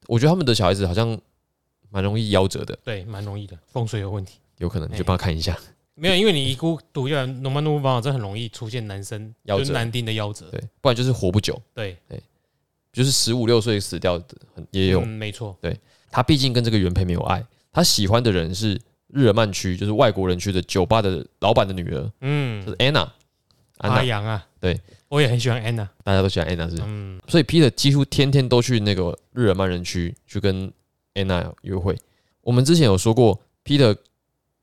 [0.08, 1.20] 我觉得他们的小孩子好像
[1.90, 4.40] 蛮容易夭折的，对，蛮容易的，风水有问题。
[4.58, 5.58] 有可能你就帮他看一下。
[5.96, 10.46] 没有，因为你一孤读下来农曼怒方法，这很容易出现男生夭折就是男丁的夭折。
[10.50, 12.22] 对，不然就是活不久，对对，
[12.94, 14.26] 就是十五六岁死掉的
[14.56, 15.08] 很也有嗯。
[15.08, 15.58] 没错。
[15.60, 15.78] 对
[16.10, 23.02] 他毕竟跟这个原配没有爱，他喜欢的人是日耳曼区，就是外国人区的酒吧的老板的女儿，就嗯是，安娜。
[23.80, 25.90] 安阿娜，阳啊，对，我也很喜欢安娜。
[26.04, 30.70] 大家都喜欢安娜是不是，嗯，所以 Peter 几乎天天都去那个日耳曼人区去跟
[31.20, 31.96] 安娜约会。
[32.42, 33.96] 我们之前有说过，Peter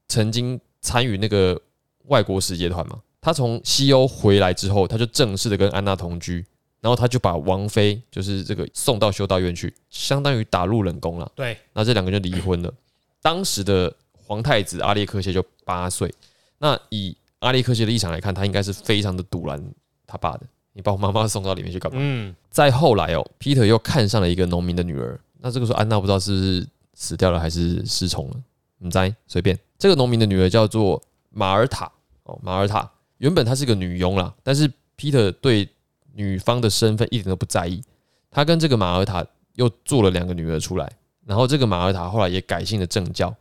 [0.09, 1.61] 曾经参与那个
[2.07, 6.45] 外国使节团嘛，他从西欧回来之后，他就正式的跟安娜同居，
[6.81, 11.31] 然后他就把王妃就是这个送到修道院去，相当于打入冷宫了。
[11.35, 12.73] 对，那这两个人就离婚了。
[13.21, 16.13] 当时的皇太子阿列克谢就八岁，
[16.59, 19.63] 那以阿列克谢的立场来看，他应该是非常的堵拦
[20.07, 20.43] 他爸的。
[20.73, 21.99] 你把我妈妈送到里面去干嘛？
[22.01, 25.19] 嗯，再后来哦，Peter 又看上了一个农民的女儿。
[25.47, 28.35] 那这个时候安娜不知道是不是死掉了还是失宠了，
[28.79, 29.57] 你猜随便。
[29.79, 31.89] 这个农民的女儿叫做马尔塔
[32.25, 35.69] 哦，马尔塔原本她是个女佣啦，但是 Peter 对
[36.15, 37.81] 女方的身份一点都不在意。
[38.29, 40.91] 他跟这个马尔塔又做了两个女儿出来，
[41.25, 43.33] 然后这个马尔塔后来也改信了正教，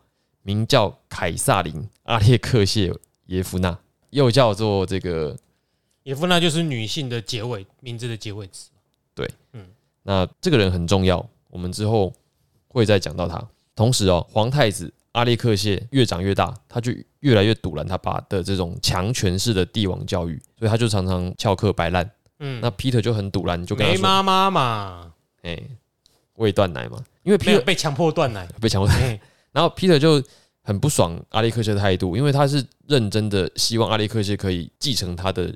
[0.44, 2.94] 名叫凯撒琳阿列克谢
[3.26, 3.76] 耶夫娜，
[4.12, 5.36] 又叫做这个
[6.04, 8.70] 耶夫娜就是女性的结尾名字的结尾词。
[9.16, 9.66] 对，嗯
[10.04, 12.14] 那这个人很重要，我们之后
[12.68, 13.42] 会再讲到他。
[13.78, 16.92] 同时哦，皇太子阿列克谢越长越大，他就
[17.22, 22.12] 越来越堵拦他爸的这种强权式的帝王教育，所以他就常常翘课摆烂。
[22.40, 25.14] 嗯，那 Peter 就很堵拦，就跟他没说妈妈嘛
[25.44, 25.58] ，：“哎、
[26.34, 28.46] 喂断奶嘛。”因为没有 Peter 被强迫断奶。
[28.60, 29.18] 被强迫，嘿
[29.54, 30.22] 然后 Peter 就
[30.62, 35.56] 很不爽阿列克谢的态度，因为他是认真的希望阿列克谢可以继承他的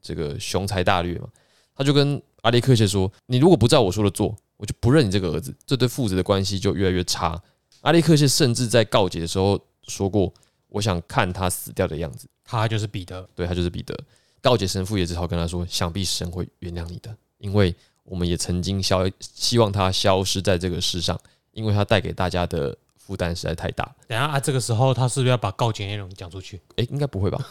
[0.00, 1.26] 这个雄才大略嘛。
[1.74, 7.40] 他就跟阿列克谢说：“你如果不照我说的做，我就不认你这个儿子。”这对父子的关系就越来越差。
[7.82, 10.32] 阿列克谢甚至在告解的时候说过
[10.68, 12.26] ：“我想看他死掉的样子。
[12.44, 13.94] 他就是彼得。”对他就是彼得。
[14.40, 21.18] 告解神父也只好跟他说：“想必神会原谅你的，因为我们也曾经消希望他消失在这个世上，
[21.52, 26.60] 因为他带给大家的负担实在太大。”等一下啊，这个时候他是不是要把告解内容讲出去？
[26.76, 27.42] 诶，应该不会吧？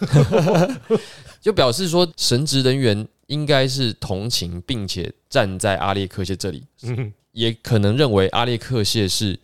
[1.42, 9.40] 就表示说，神职人员应该是同情并且站在阿列克谢这里，嗯，也可能认为阿列克谢是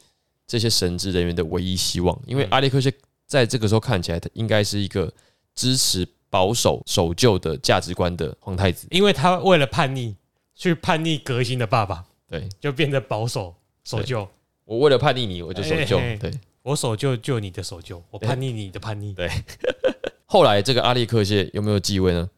[0.46, 2.94] 这些神职人员的唯一希望，因为嗯阿列克谢
[3.26, 5.12] 在这个时候看起来，他应该是一个
[5.56, 8.88] 支持保守守旧的价值观的皇太子。
[8.92, 10.16] 因为他为了叛逆，
[10.56, 14.28] 去叛逆革新的爸爸，对就变得保守守旧。
[14.66, 16.00] 我为了叛逆你，我就守旧。
[16.20, 16.32] 对，
[16.62, 19.14] 我守旧就你的守旧，我叛逆你的叛逆。
[19.14, 19.30] 对
[20.26, 22.30] 后来这个阿列克谢有没有继位呢？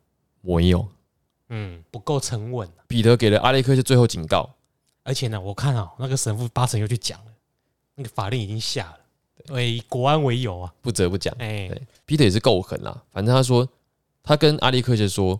[0.42, 0.88] 没有。
[1.54, 2.68] 嗯，不够沉稳。
[2.88, 4.50] 彼得给了阿列克谢最后警告，
[5.04, 7.32] 而且呢，我看啊，那个神父八成又去讲了，
[7.96, 9.00] 那个法令已经下了，
[9.46, 10.74] 对，以国安为由啊。
[10.82, 11.36] 不得不讲。
[11.40, 13.68] 哎，对彼得也是够狠啦，反正他说，
[14.24, 15.40] 他跟阿列克谢说，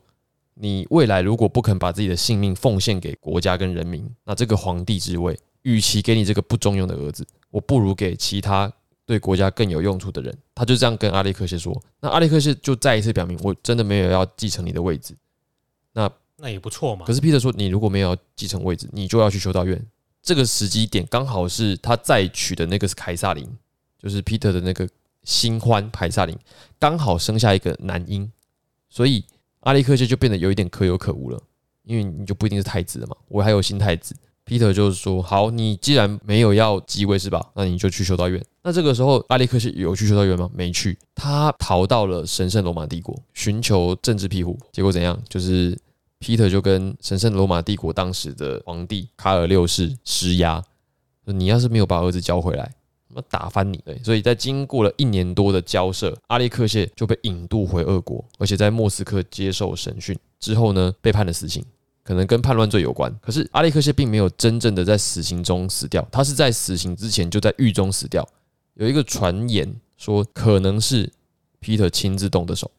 [0.56, 8.70] 你未来如果不肯把自己的性命奉献给国家跟人民，那这个皇帝之位，与其给你这个不中用的儿子，我不如给其他
[9.06, 10.38] 对国家更有用处的人。
[10.54, 11.82] 他就这样跟阿列克谢说。
[12.02, 15.16] 那阿列克谢就再一次表明，我真的没有要继承你的位置。
[15.94, 17.14] 那那也不错嘛可。
[17.14, 19.86] 是 Peter 说，你如果没有继承位置，你就要去修道院。
[20.22, 23.50] 这个时机点刚好是他再娶的那个是凯撒琳，
[23.98, 24.88] 就是 Peter 的那个
[25.24, 26.38] 新欢凯撒琳，
[26.78, 28.32] 刚好生下一个男婴，
[28.90, 29.26] 所以
[29.62, 31.42] 阿历克谢就变得有一点可有可无了，
[31.84, 34.16] 因为你就不一定是太子了嘛，我还有新太子。
[34.46, 37.52] Peter 就是说，好，你既然没有要继位是吧？
[37.56, 38.44] 那你就去修道院。
[38.64, 40.50] 那这个时候，阿列克谢有去修道院吗？
[40.54, 44.58] 没去，他逃到了神圣罗马帝国，寻求政治庇护。
[44.72, 45.20] 结果怎样？
[45.30, 45.78] 就是
[46.20, 50.62] Peter 就跟神圣罗马帝国当时的皇帝卡尔六世施压，
[51.26, 52.72] 说你要是没有把儿子交回来，
[53.14, 53.78] 我打翻你！
[53.86, 61.66] 对，所以在经过了一年多的交涉，阿列克谢就被引渡回俄国，而且在莫斯科接受审讯之后呢，被判了死刑，
[62.04, 63.14] 可能跟叛乱罪有关。
[63.22, 68.28] 可是阿列克谢并没有真正的在死刑中死掉，他是在死刑之前就在狱中死掉。
[68.76, 71.12] 有一个传言说可能是
[71.62, 72.70] Peter 亲自动的手，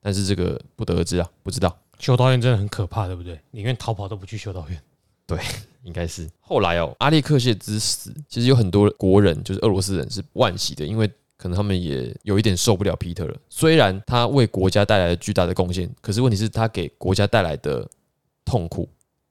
[0.00, 1.76] 但是这个不得而知啊，不知道。
[1.98, 3.38] 修道院真的很可怕，对不对？
[3.52, 4.82] 宁愿逃跑都不去修道院。
[5.24, 5.38] 对
[5.84, 13.36] 应该是后来哦，阿列克谢之死，其实有很多国人，就是俄罗斯人是惋惜的，因为可能他们也有一点受不了皮特了。
[13.48, 17.88] 虽然他为国家带来了巨大的贡献，可是问题是，他给国家带来的
[18.52, 18.86] 痛苦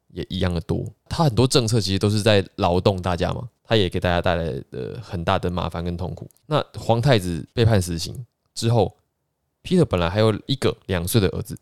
[0.07, 0.83] 也一样的多。
[1.07, 6.27] 他很多政策其实都是在劳动大家嘛，他也给大家带来的很大的麻烦跟痛苦。
[6.47, 8.97] 那皇太子被判死刑之后，
[9.61, 11.55] 皮特本来还有一个两岁的儿子，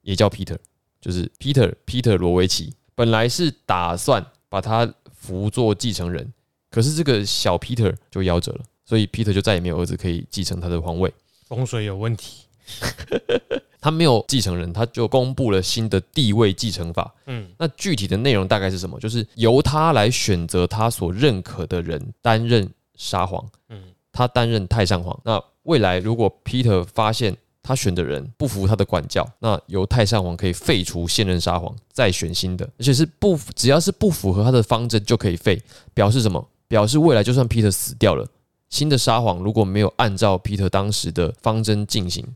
[0.00, 0.56] 也叫 Peter，
[0.98, 2.72] 就是 Peter Peter 罗维奇。
[2.94, 6.32] 本来是打算把他扶做继承人，
[6.70, 11.12] 可是这个小 Peter 就夭折了，所以 Peter 就再也没有儿子可以继承他的皇位。
[11.46, 12.46] 风水有问题。
[13.84, 17.14] 他没有继承人，他就公布了新的地位继承法。
[17.26, 18.98] 嗯，那具体的内容大概是什么？
[18.98, 22.66] 就是由他来选择他所认可的人担任
[22.96, 23.46] 沙皇。
[23.68, 25.20] 嗯他担任太上皇。
[25.22, 35.60] 那未来如果 Peter 发现他选的人不服他的管教，那由太上皇可以废除现任沙皇，再选新的，而且是不只要是不符合他的方针就可以废。
[35.92, 36.42] 表示什么？
[36.66, 38.26] 表示未来就算 Peter 死掉了，
[38.70, 42.26] 新的沙皇如果没有按照 Peter 当时的方针进行，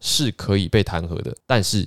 [0.00, 1.34] 是可以被弹劾的。
[1.46, 1.86] 但是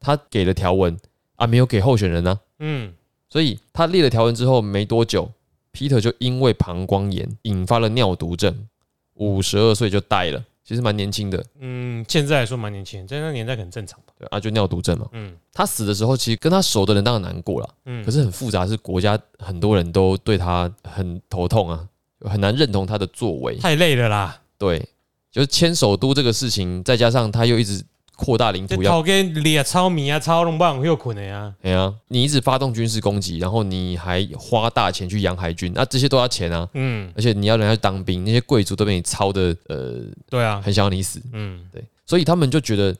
[0.00, 0.96] 他给了条文
[1.36, 2.92] 啊，没有给候选人呢、嗯，
[3.28, 5.30] 所以他列了条文之后没多久
[5.72, 8.68] ，Peter 就因为膀胱炎引发了尿毒症，
[9.14, 14.12] 五十二岁就带了，其实蛮年轻的，嗯，现在来说蛮年轻，在那年代很正常吧？
[14.18, 15.08] 对啊，就尿毒症嘛。
[15.12, 21.86] 嗯他死的时候，其实跟他熟的人当然难过了，嗯，可是很复杂，是国家很多人都对他很头痛啊，
[22.20, 23.56] 很难认同他的作为。
[23.56, 24.88] 太累了啦，对，
[25.32, 27.82] 就是签首都这个事情，再加上他又一直
[28.14, 31.52] 扩大领土要，这头跟猎超米啊，超龙棒又捆的呀。
[31.62, 36.68] 哎呀，你一直发动军事攻击，然后你还花大钱去养海军，那这些都要钱啊。
[36.74, 42.94] 嗯，而且你要人家去当兵，那些贵族都被你操的，呃，对啊，很想要你死，嗯，对，所以他们就觉得，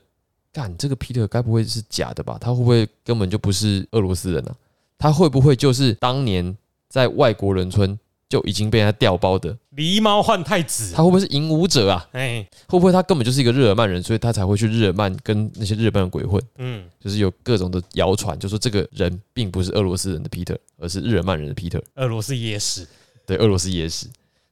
[0.51, 2.39] 干这个 Peter 该不会是假的吧？
[2.41, 4.55] 他会不会根本就不是俄罗斯人啊？
[4.99, 6.57] 他会不会就是当年
[6.89, 7.99] 在外国人村
[8.33, 9.55] 就已经被人家调包的？
[9.77, 12.09] 狸猫换太子，他会不会是引武者啊？
[12.13, 16.43] 哎，会不会他根本就是一个日耳曼人，所以他才会去日耳曼跟那些日耳曼鬼混？
[16.57, 21.83] 嗯，就是有各种的谣传，就说这个人并不是俄罗斯人的 Peter，而是日耳曼人的 Peter。
[21.97, 22.89] 俄罗斯野史，
[23.27, 24.07] 对，俄罗斯野史。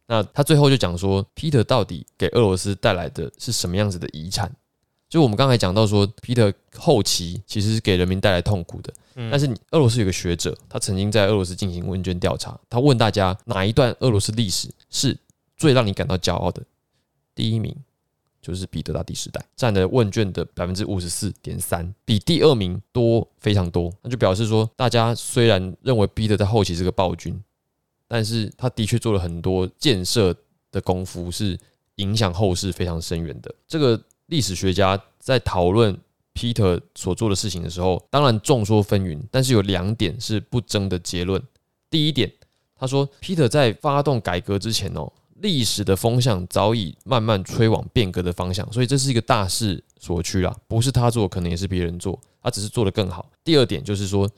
[0.06, 4.52] 那他最后就讲说，Peter 到底给俄罗斯带来的是什么样子的遗产？
[5.10, 8.94] 就我们刚才讲到说，Peter 后期其实是给人民带来痛苦的。
[9.16, 15.18] 嗯但是你俄罗斯有个学者，他曾经在俄罗斯进行问卷调查，他问大家哪一段俄罗斯历史是
[15.56, 16.62] 最让你感到骄傲的？
[17.34, 17.74] 第一名
[18.40, 23.92] 就是彼得大帝时代，占了问卷的百分之五十四点三，比第二名多非常多。
[24.02, 27.38] 那就表示说，大家虽然认为彼得在后期是个暴君，
[28.06, 30.32] 但是他的确做了很多建设
[30.70, 31.58] 的功夫，是
[31.96, 33.52] 影响后世非常深远的。
[33.66, 34.00] 这个
[34.30, 35.96] 历史学家在讨论
[36.34, 41.42] Peter 所做的事情的时候，当然众说纷纭，但是有两点是不争的结论。
[41.90, 42.32] 第一点，
[42.78, 53.28] 他说 Peter 在发动改革之前哦，历史的风向早已慢慢吹往变革的方向，所以这是一个大势所趋啦，不是他做，可能也是别人做，他只是做得更好。
[53.42, 54.30] 第二点就是说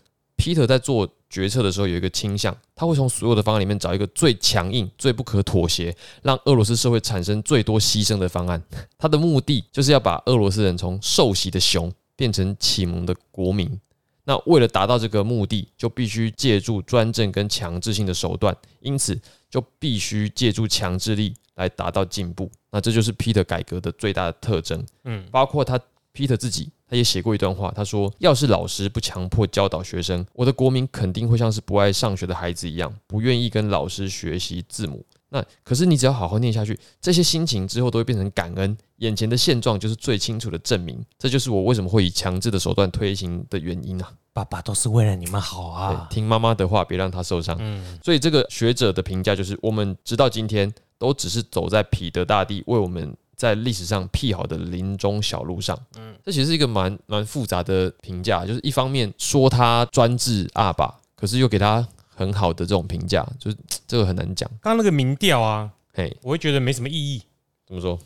[0.42, 8.60] ，Peter 在做决策的时候有一个倾向，他会从所有的方案里面找一个最强硬、最不可妥协，让俄罗斯社会产生最多牺牲的方案。
[8.98, 13.80] 他的目的就是要把俄罗斯人从受洗的熊变成启蒙的国民。
[14.24, 19.18] 那为了达到这个目的，就必须借助专政跟强制性的手段，因此
[19.50, 22.50] 就必须借助强制力来达到进步。
[22.70, 24.84] 那这就是 Peter 改革的最大的特征。
[25.04, 25.80] 嗯包括他
[26.14, 35.02] Peter 自己，他也写过一段话，他说：“要是老师不强迫教导学生，我的国民肯定会像是不爱上学的孩子一样，不愿意跟老师学习字母。
[35.30, 38.76] 那可是你只要好好念下去，这些心情之后都会变成感恩。
[38.98, 44.12] 眼前的现状就是最清楚的证明，这就是我为什么会以强制的手段推行的原因啊！
[44.34, 47.56] 爸爸都是为了你们好啊，听妈妈的话，别让他受伤。
[47.58, 55.76] 嗯，所以这个学者的评价就是，我们直到今天都只是走在彼得大帝为我们在历史上辟好的林中小路上。
[55.96, 61.84] 嗯，这其实是一个蛮蛮复杂的评价，就是一方面说他专制阿爸，可是又给他
[62.14, 63.56] 很好的这种评价，就是
[63.88, 64.48] 这个很难讲。
[64.60, 67.20] 刚刚那个民调啊，嘿，我会觉得没什么意义。
[67.66, 67.98] 怎么说？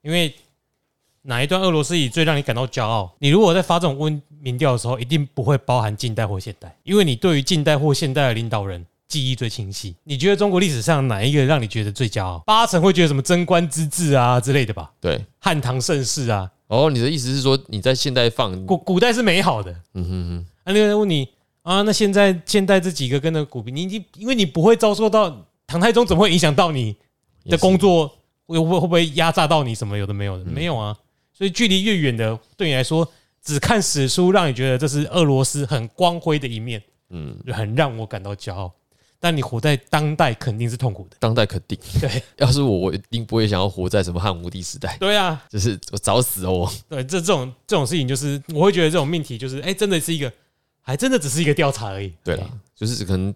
[0.00, 0.34] 因为
[1.22, 3.14] 哪一段俄罗斯语最让你感到骄傲？
[3.20, 9.94] 你如果在发这种问民调的时候，一定不会包含近代或现代，因为你对于近代或现代的领导人记忆最清晰。
[10.04, 12.38] 你觉得中国历史上哪一个让你觉得最骄傲？
[12.46, 14.90] 八成会觉得什么贞观之治啊之类的吧？
[15.02, 16.50] 对，汉唐盛世啊。
[16.68, 19.70] 哦，你的意思是说你在现代放古古代是美好的？
[19.92, 20.46] 嗯哼哼。
[20.64, 21.28] 啊，那个人问你
[21.60, 26.96] 啊，那现在现代这几个跟那古你你因为你不会遭受到唐太宗，怎么会影响到你
[27.44, 28.10] 的工作？
[28.46, 30.96] 会会会不会压榨到你什么有的没有的没有啊？
[31.32, 33.06] 所以距离越远的，对你来说，
[33.42, 38.72] 只看史书，让你觉得这是俄罗斯很光辉的一面，嗯，很让我感到骄傲。
[39.22, 41.16] 但你活在当代，肯定是痛苦的。
[41.20, 42.22] 当代肯定对。
[42.38, 44.96] 要是我，我一定不会想要活在什么汉武帝时代。
[44.98, 46.68] 对啊，就是我早死哦。
[46.88, 50.32] 对，这这种这种事情，就是我会觉得这种命题，就是哎，真的是一个，
[50.80, 52.12] 还真的只是一个调查而已。
[52.24, 53.32] 对了，就是可能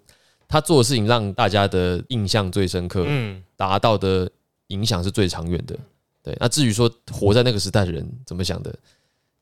[0.48, 4.28] 他做的事情让大家的印象最深刻，嗯，达到的。
[4.70, 5.78] 影响是最长远的，
[6.24, 6.36] 对。
[6.40, 8.74] 那至于说活在那个时代的人怎么想的，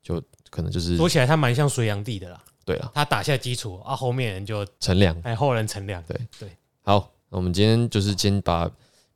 [0.02, 2.44] 就可能就是说起来他蛮像隋炀帝的啦。
[2.64, 6.02] 对啊，他打下基础啊，后面人就乘凉，哎，后人乘凉。
[6.08, 6.48] 对对。
[6.82, 8.70] 好，那我们今天就是先把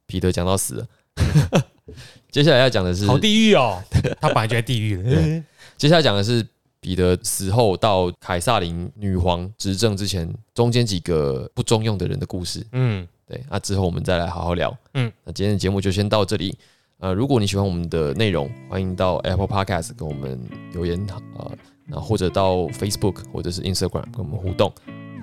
[0.07, 1.63] 彼得讲到死了，
[2.31, 3.83] 接下来要讲的是好地狱哦，
[4.21, 5.45] 他本来就在地狱了。
[5.77, 6.47] 接下来讲的是
[6.81, 12.67] 彼得死后到凯撒琳女皇执政之前中间几个不中用的人的故事。
[12.73, 13.07] 嗯。
[13.27, 14.75] 对，那之后我们再来好好聊。
[14.95, 16.57] 嗯，那今天的节目就先到这里。
[16.97, 20.41] 呃，如果你喜欢我们的内容，欢迎到 Apple Podcast 跟我们
[20.73, 20.99] 留言
[21.37, 21.53] 啊，
[21.89, 24.73] 那或者到 facebook 或者是 instagram 跟我们互动。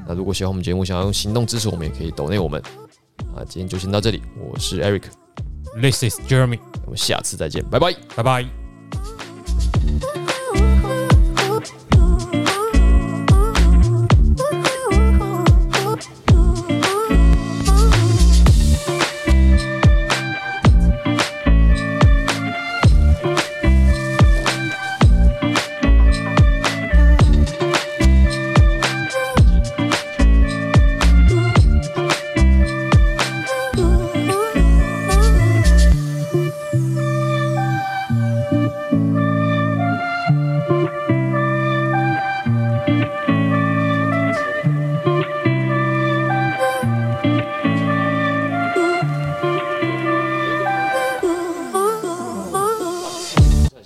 [0.07, 2.61] 那如果喜欢我们节目想要用行动支持我们也可以抖内我们。
[3.33, 5.03] 啊今天就先到这里我是 eric
[5.81, 7.95] this is jeremy 我们下次再见拜拜。
[8.15, 10.24] 拜拜。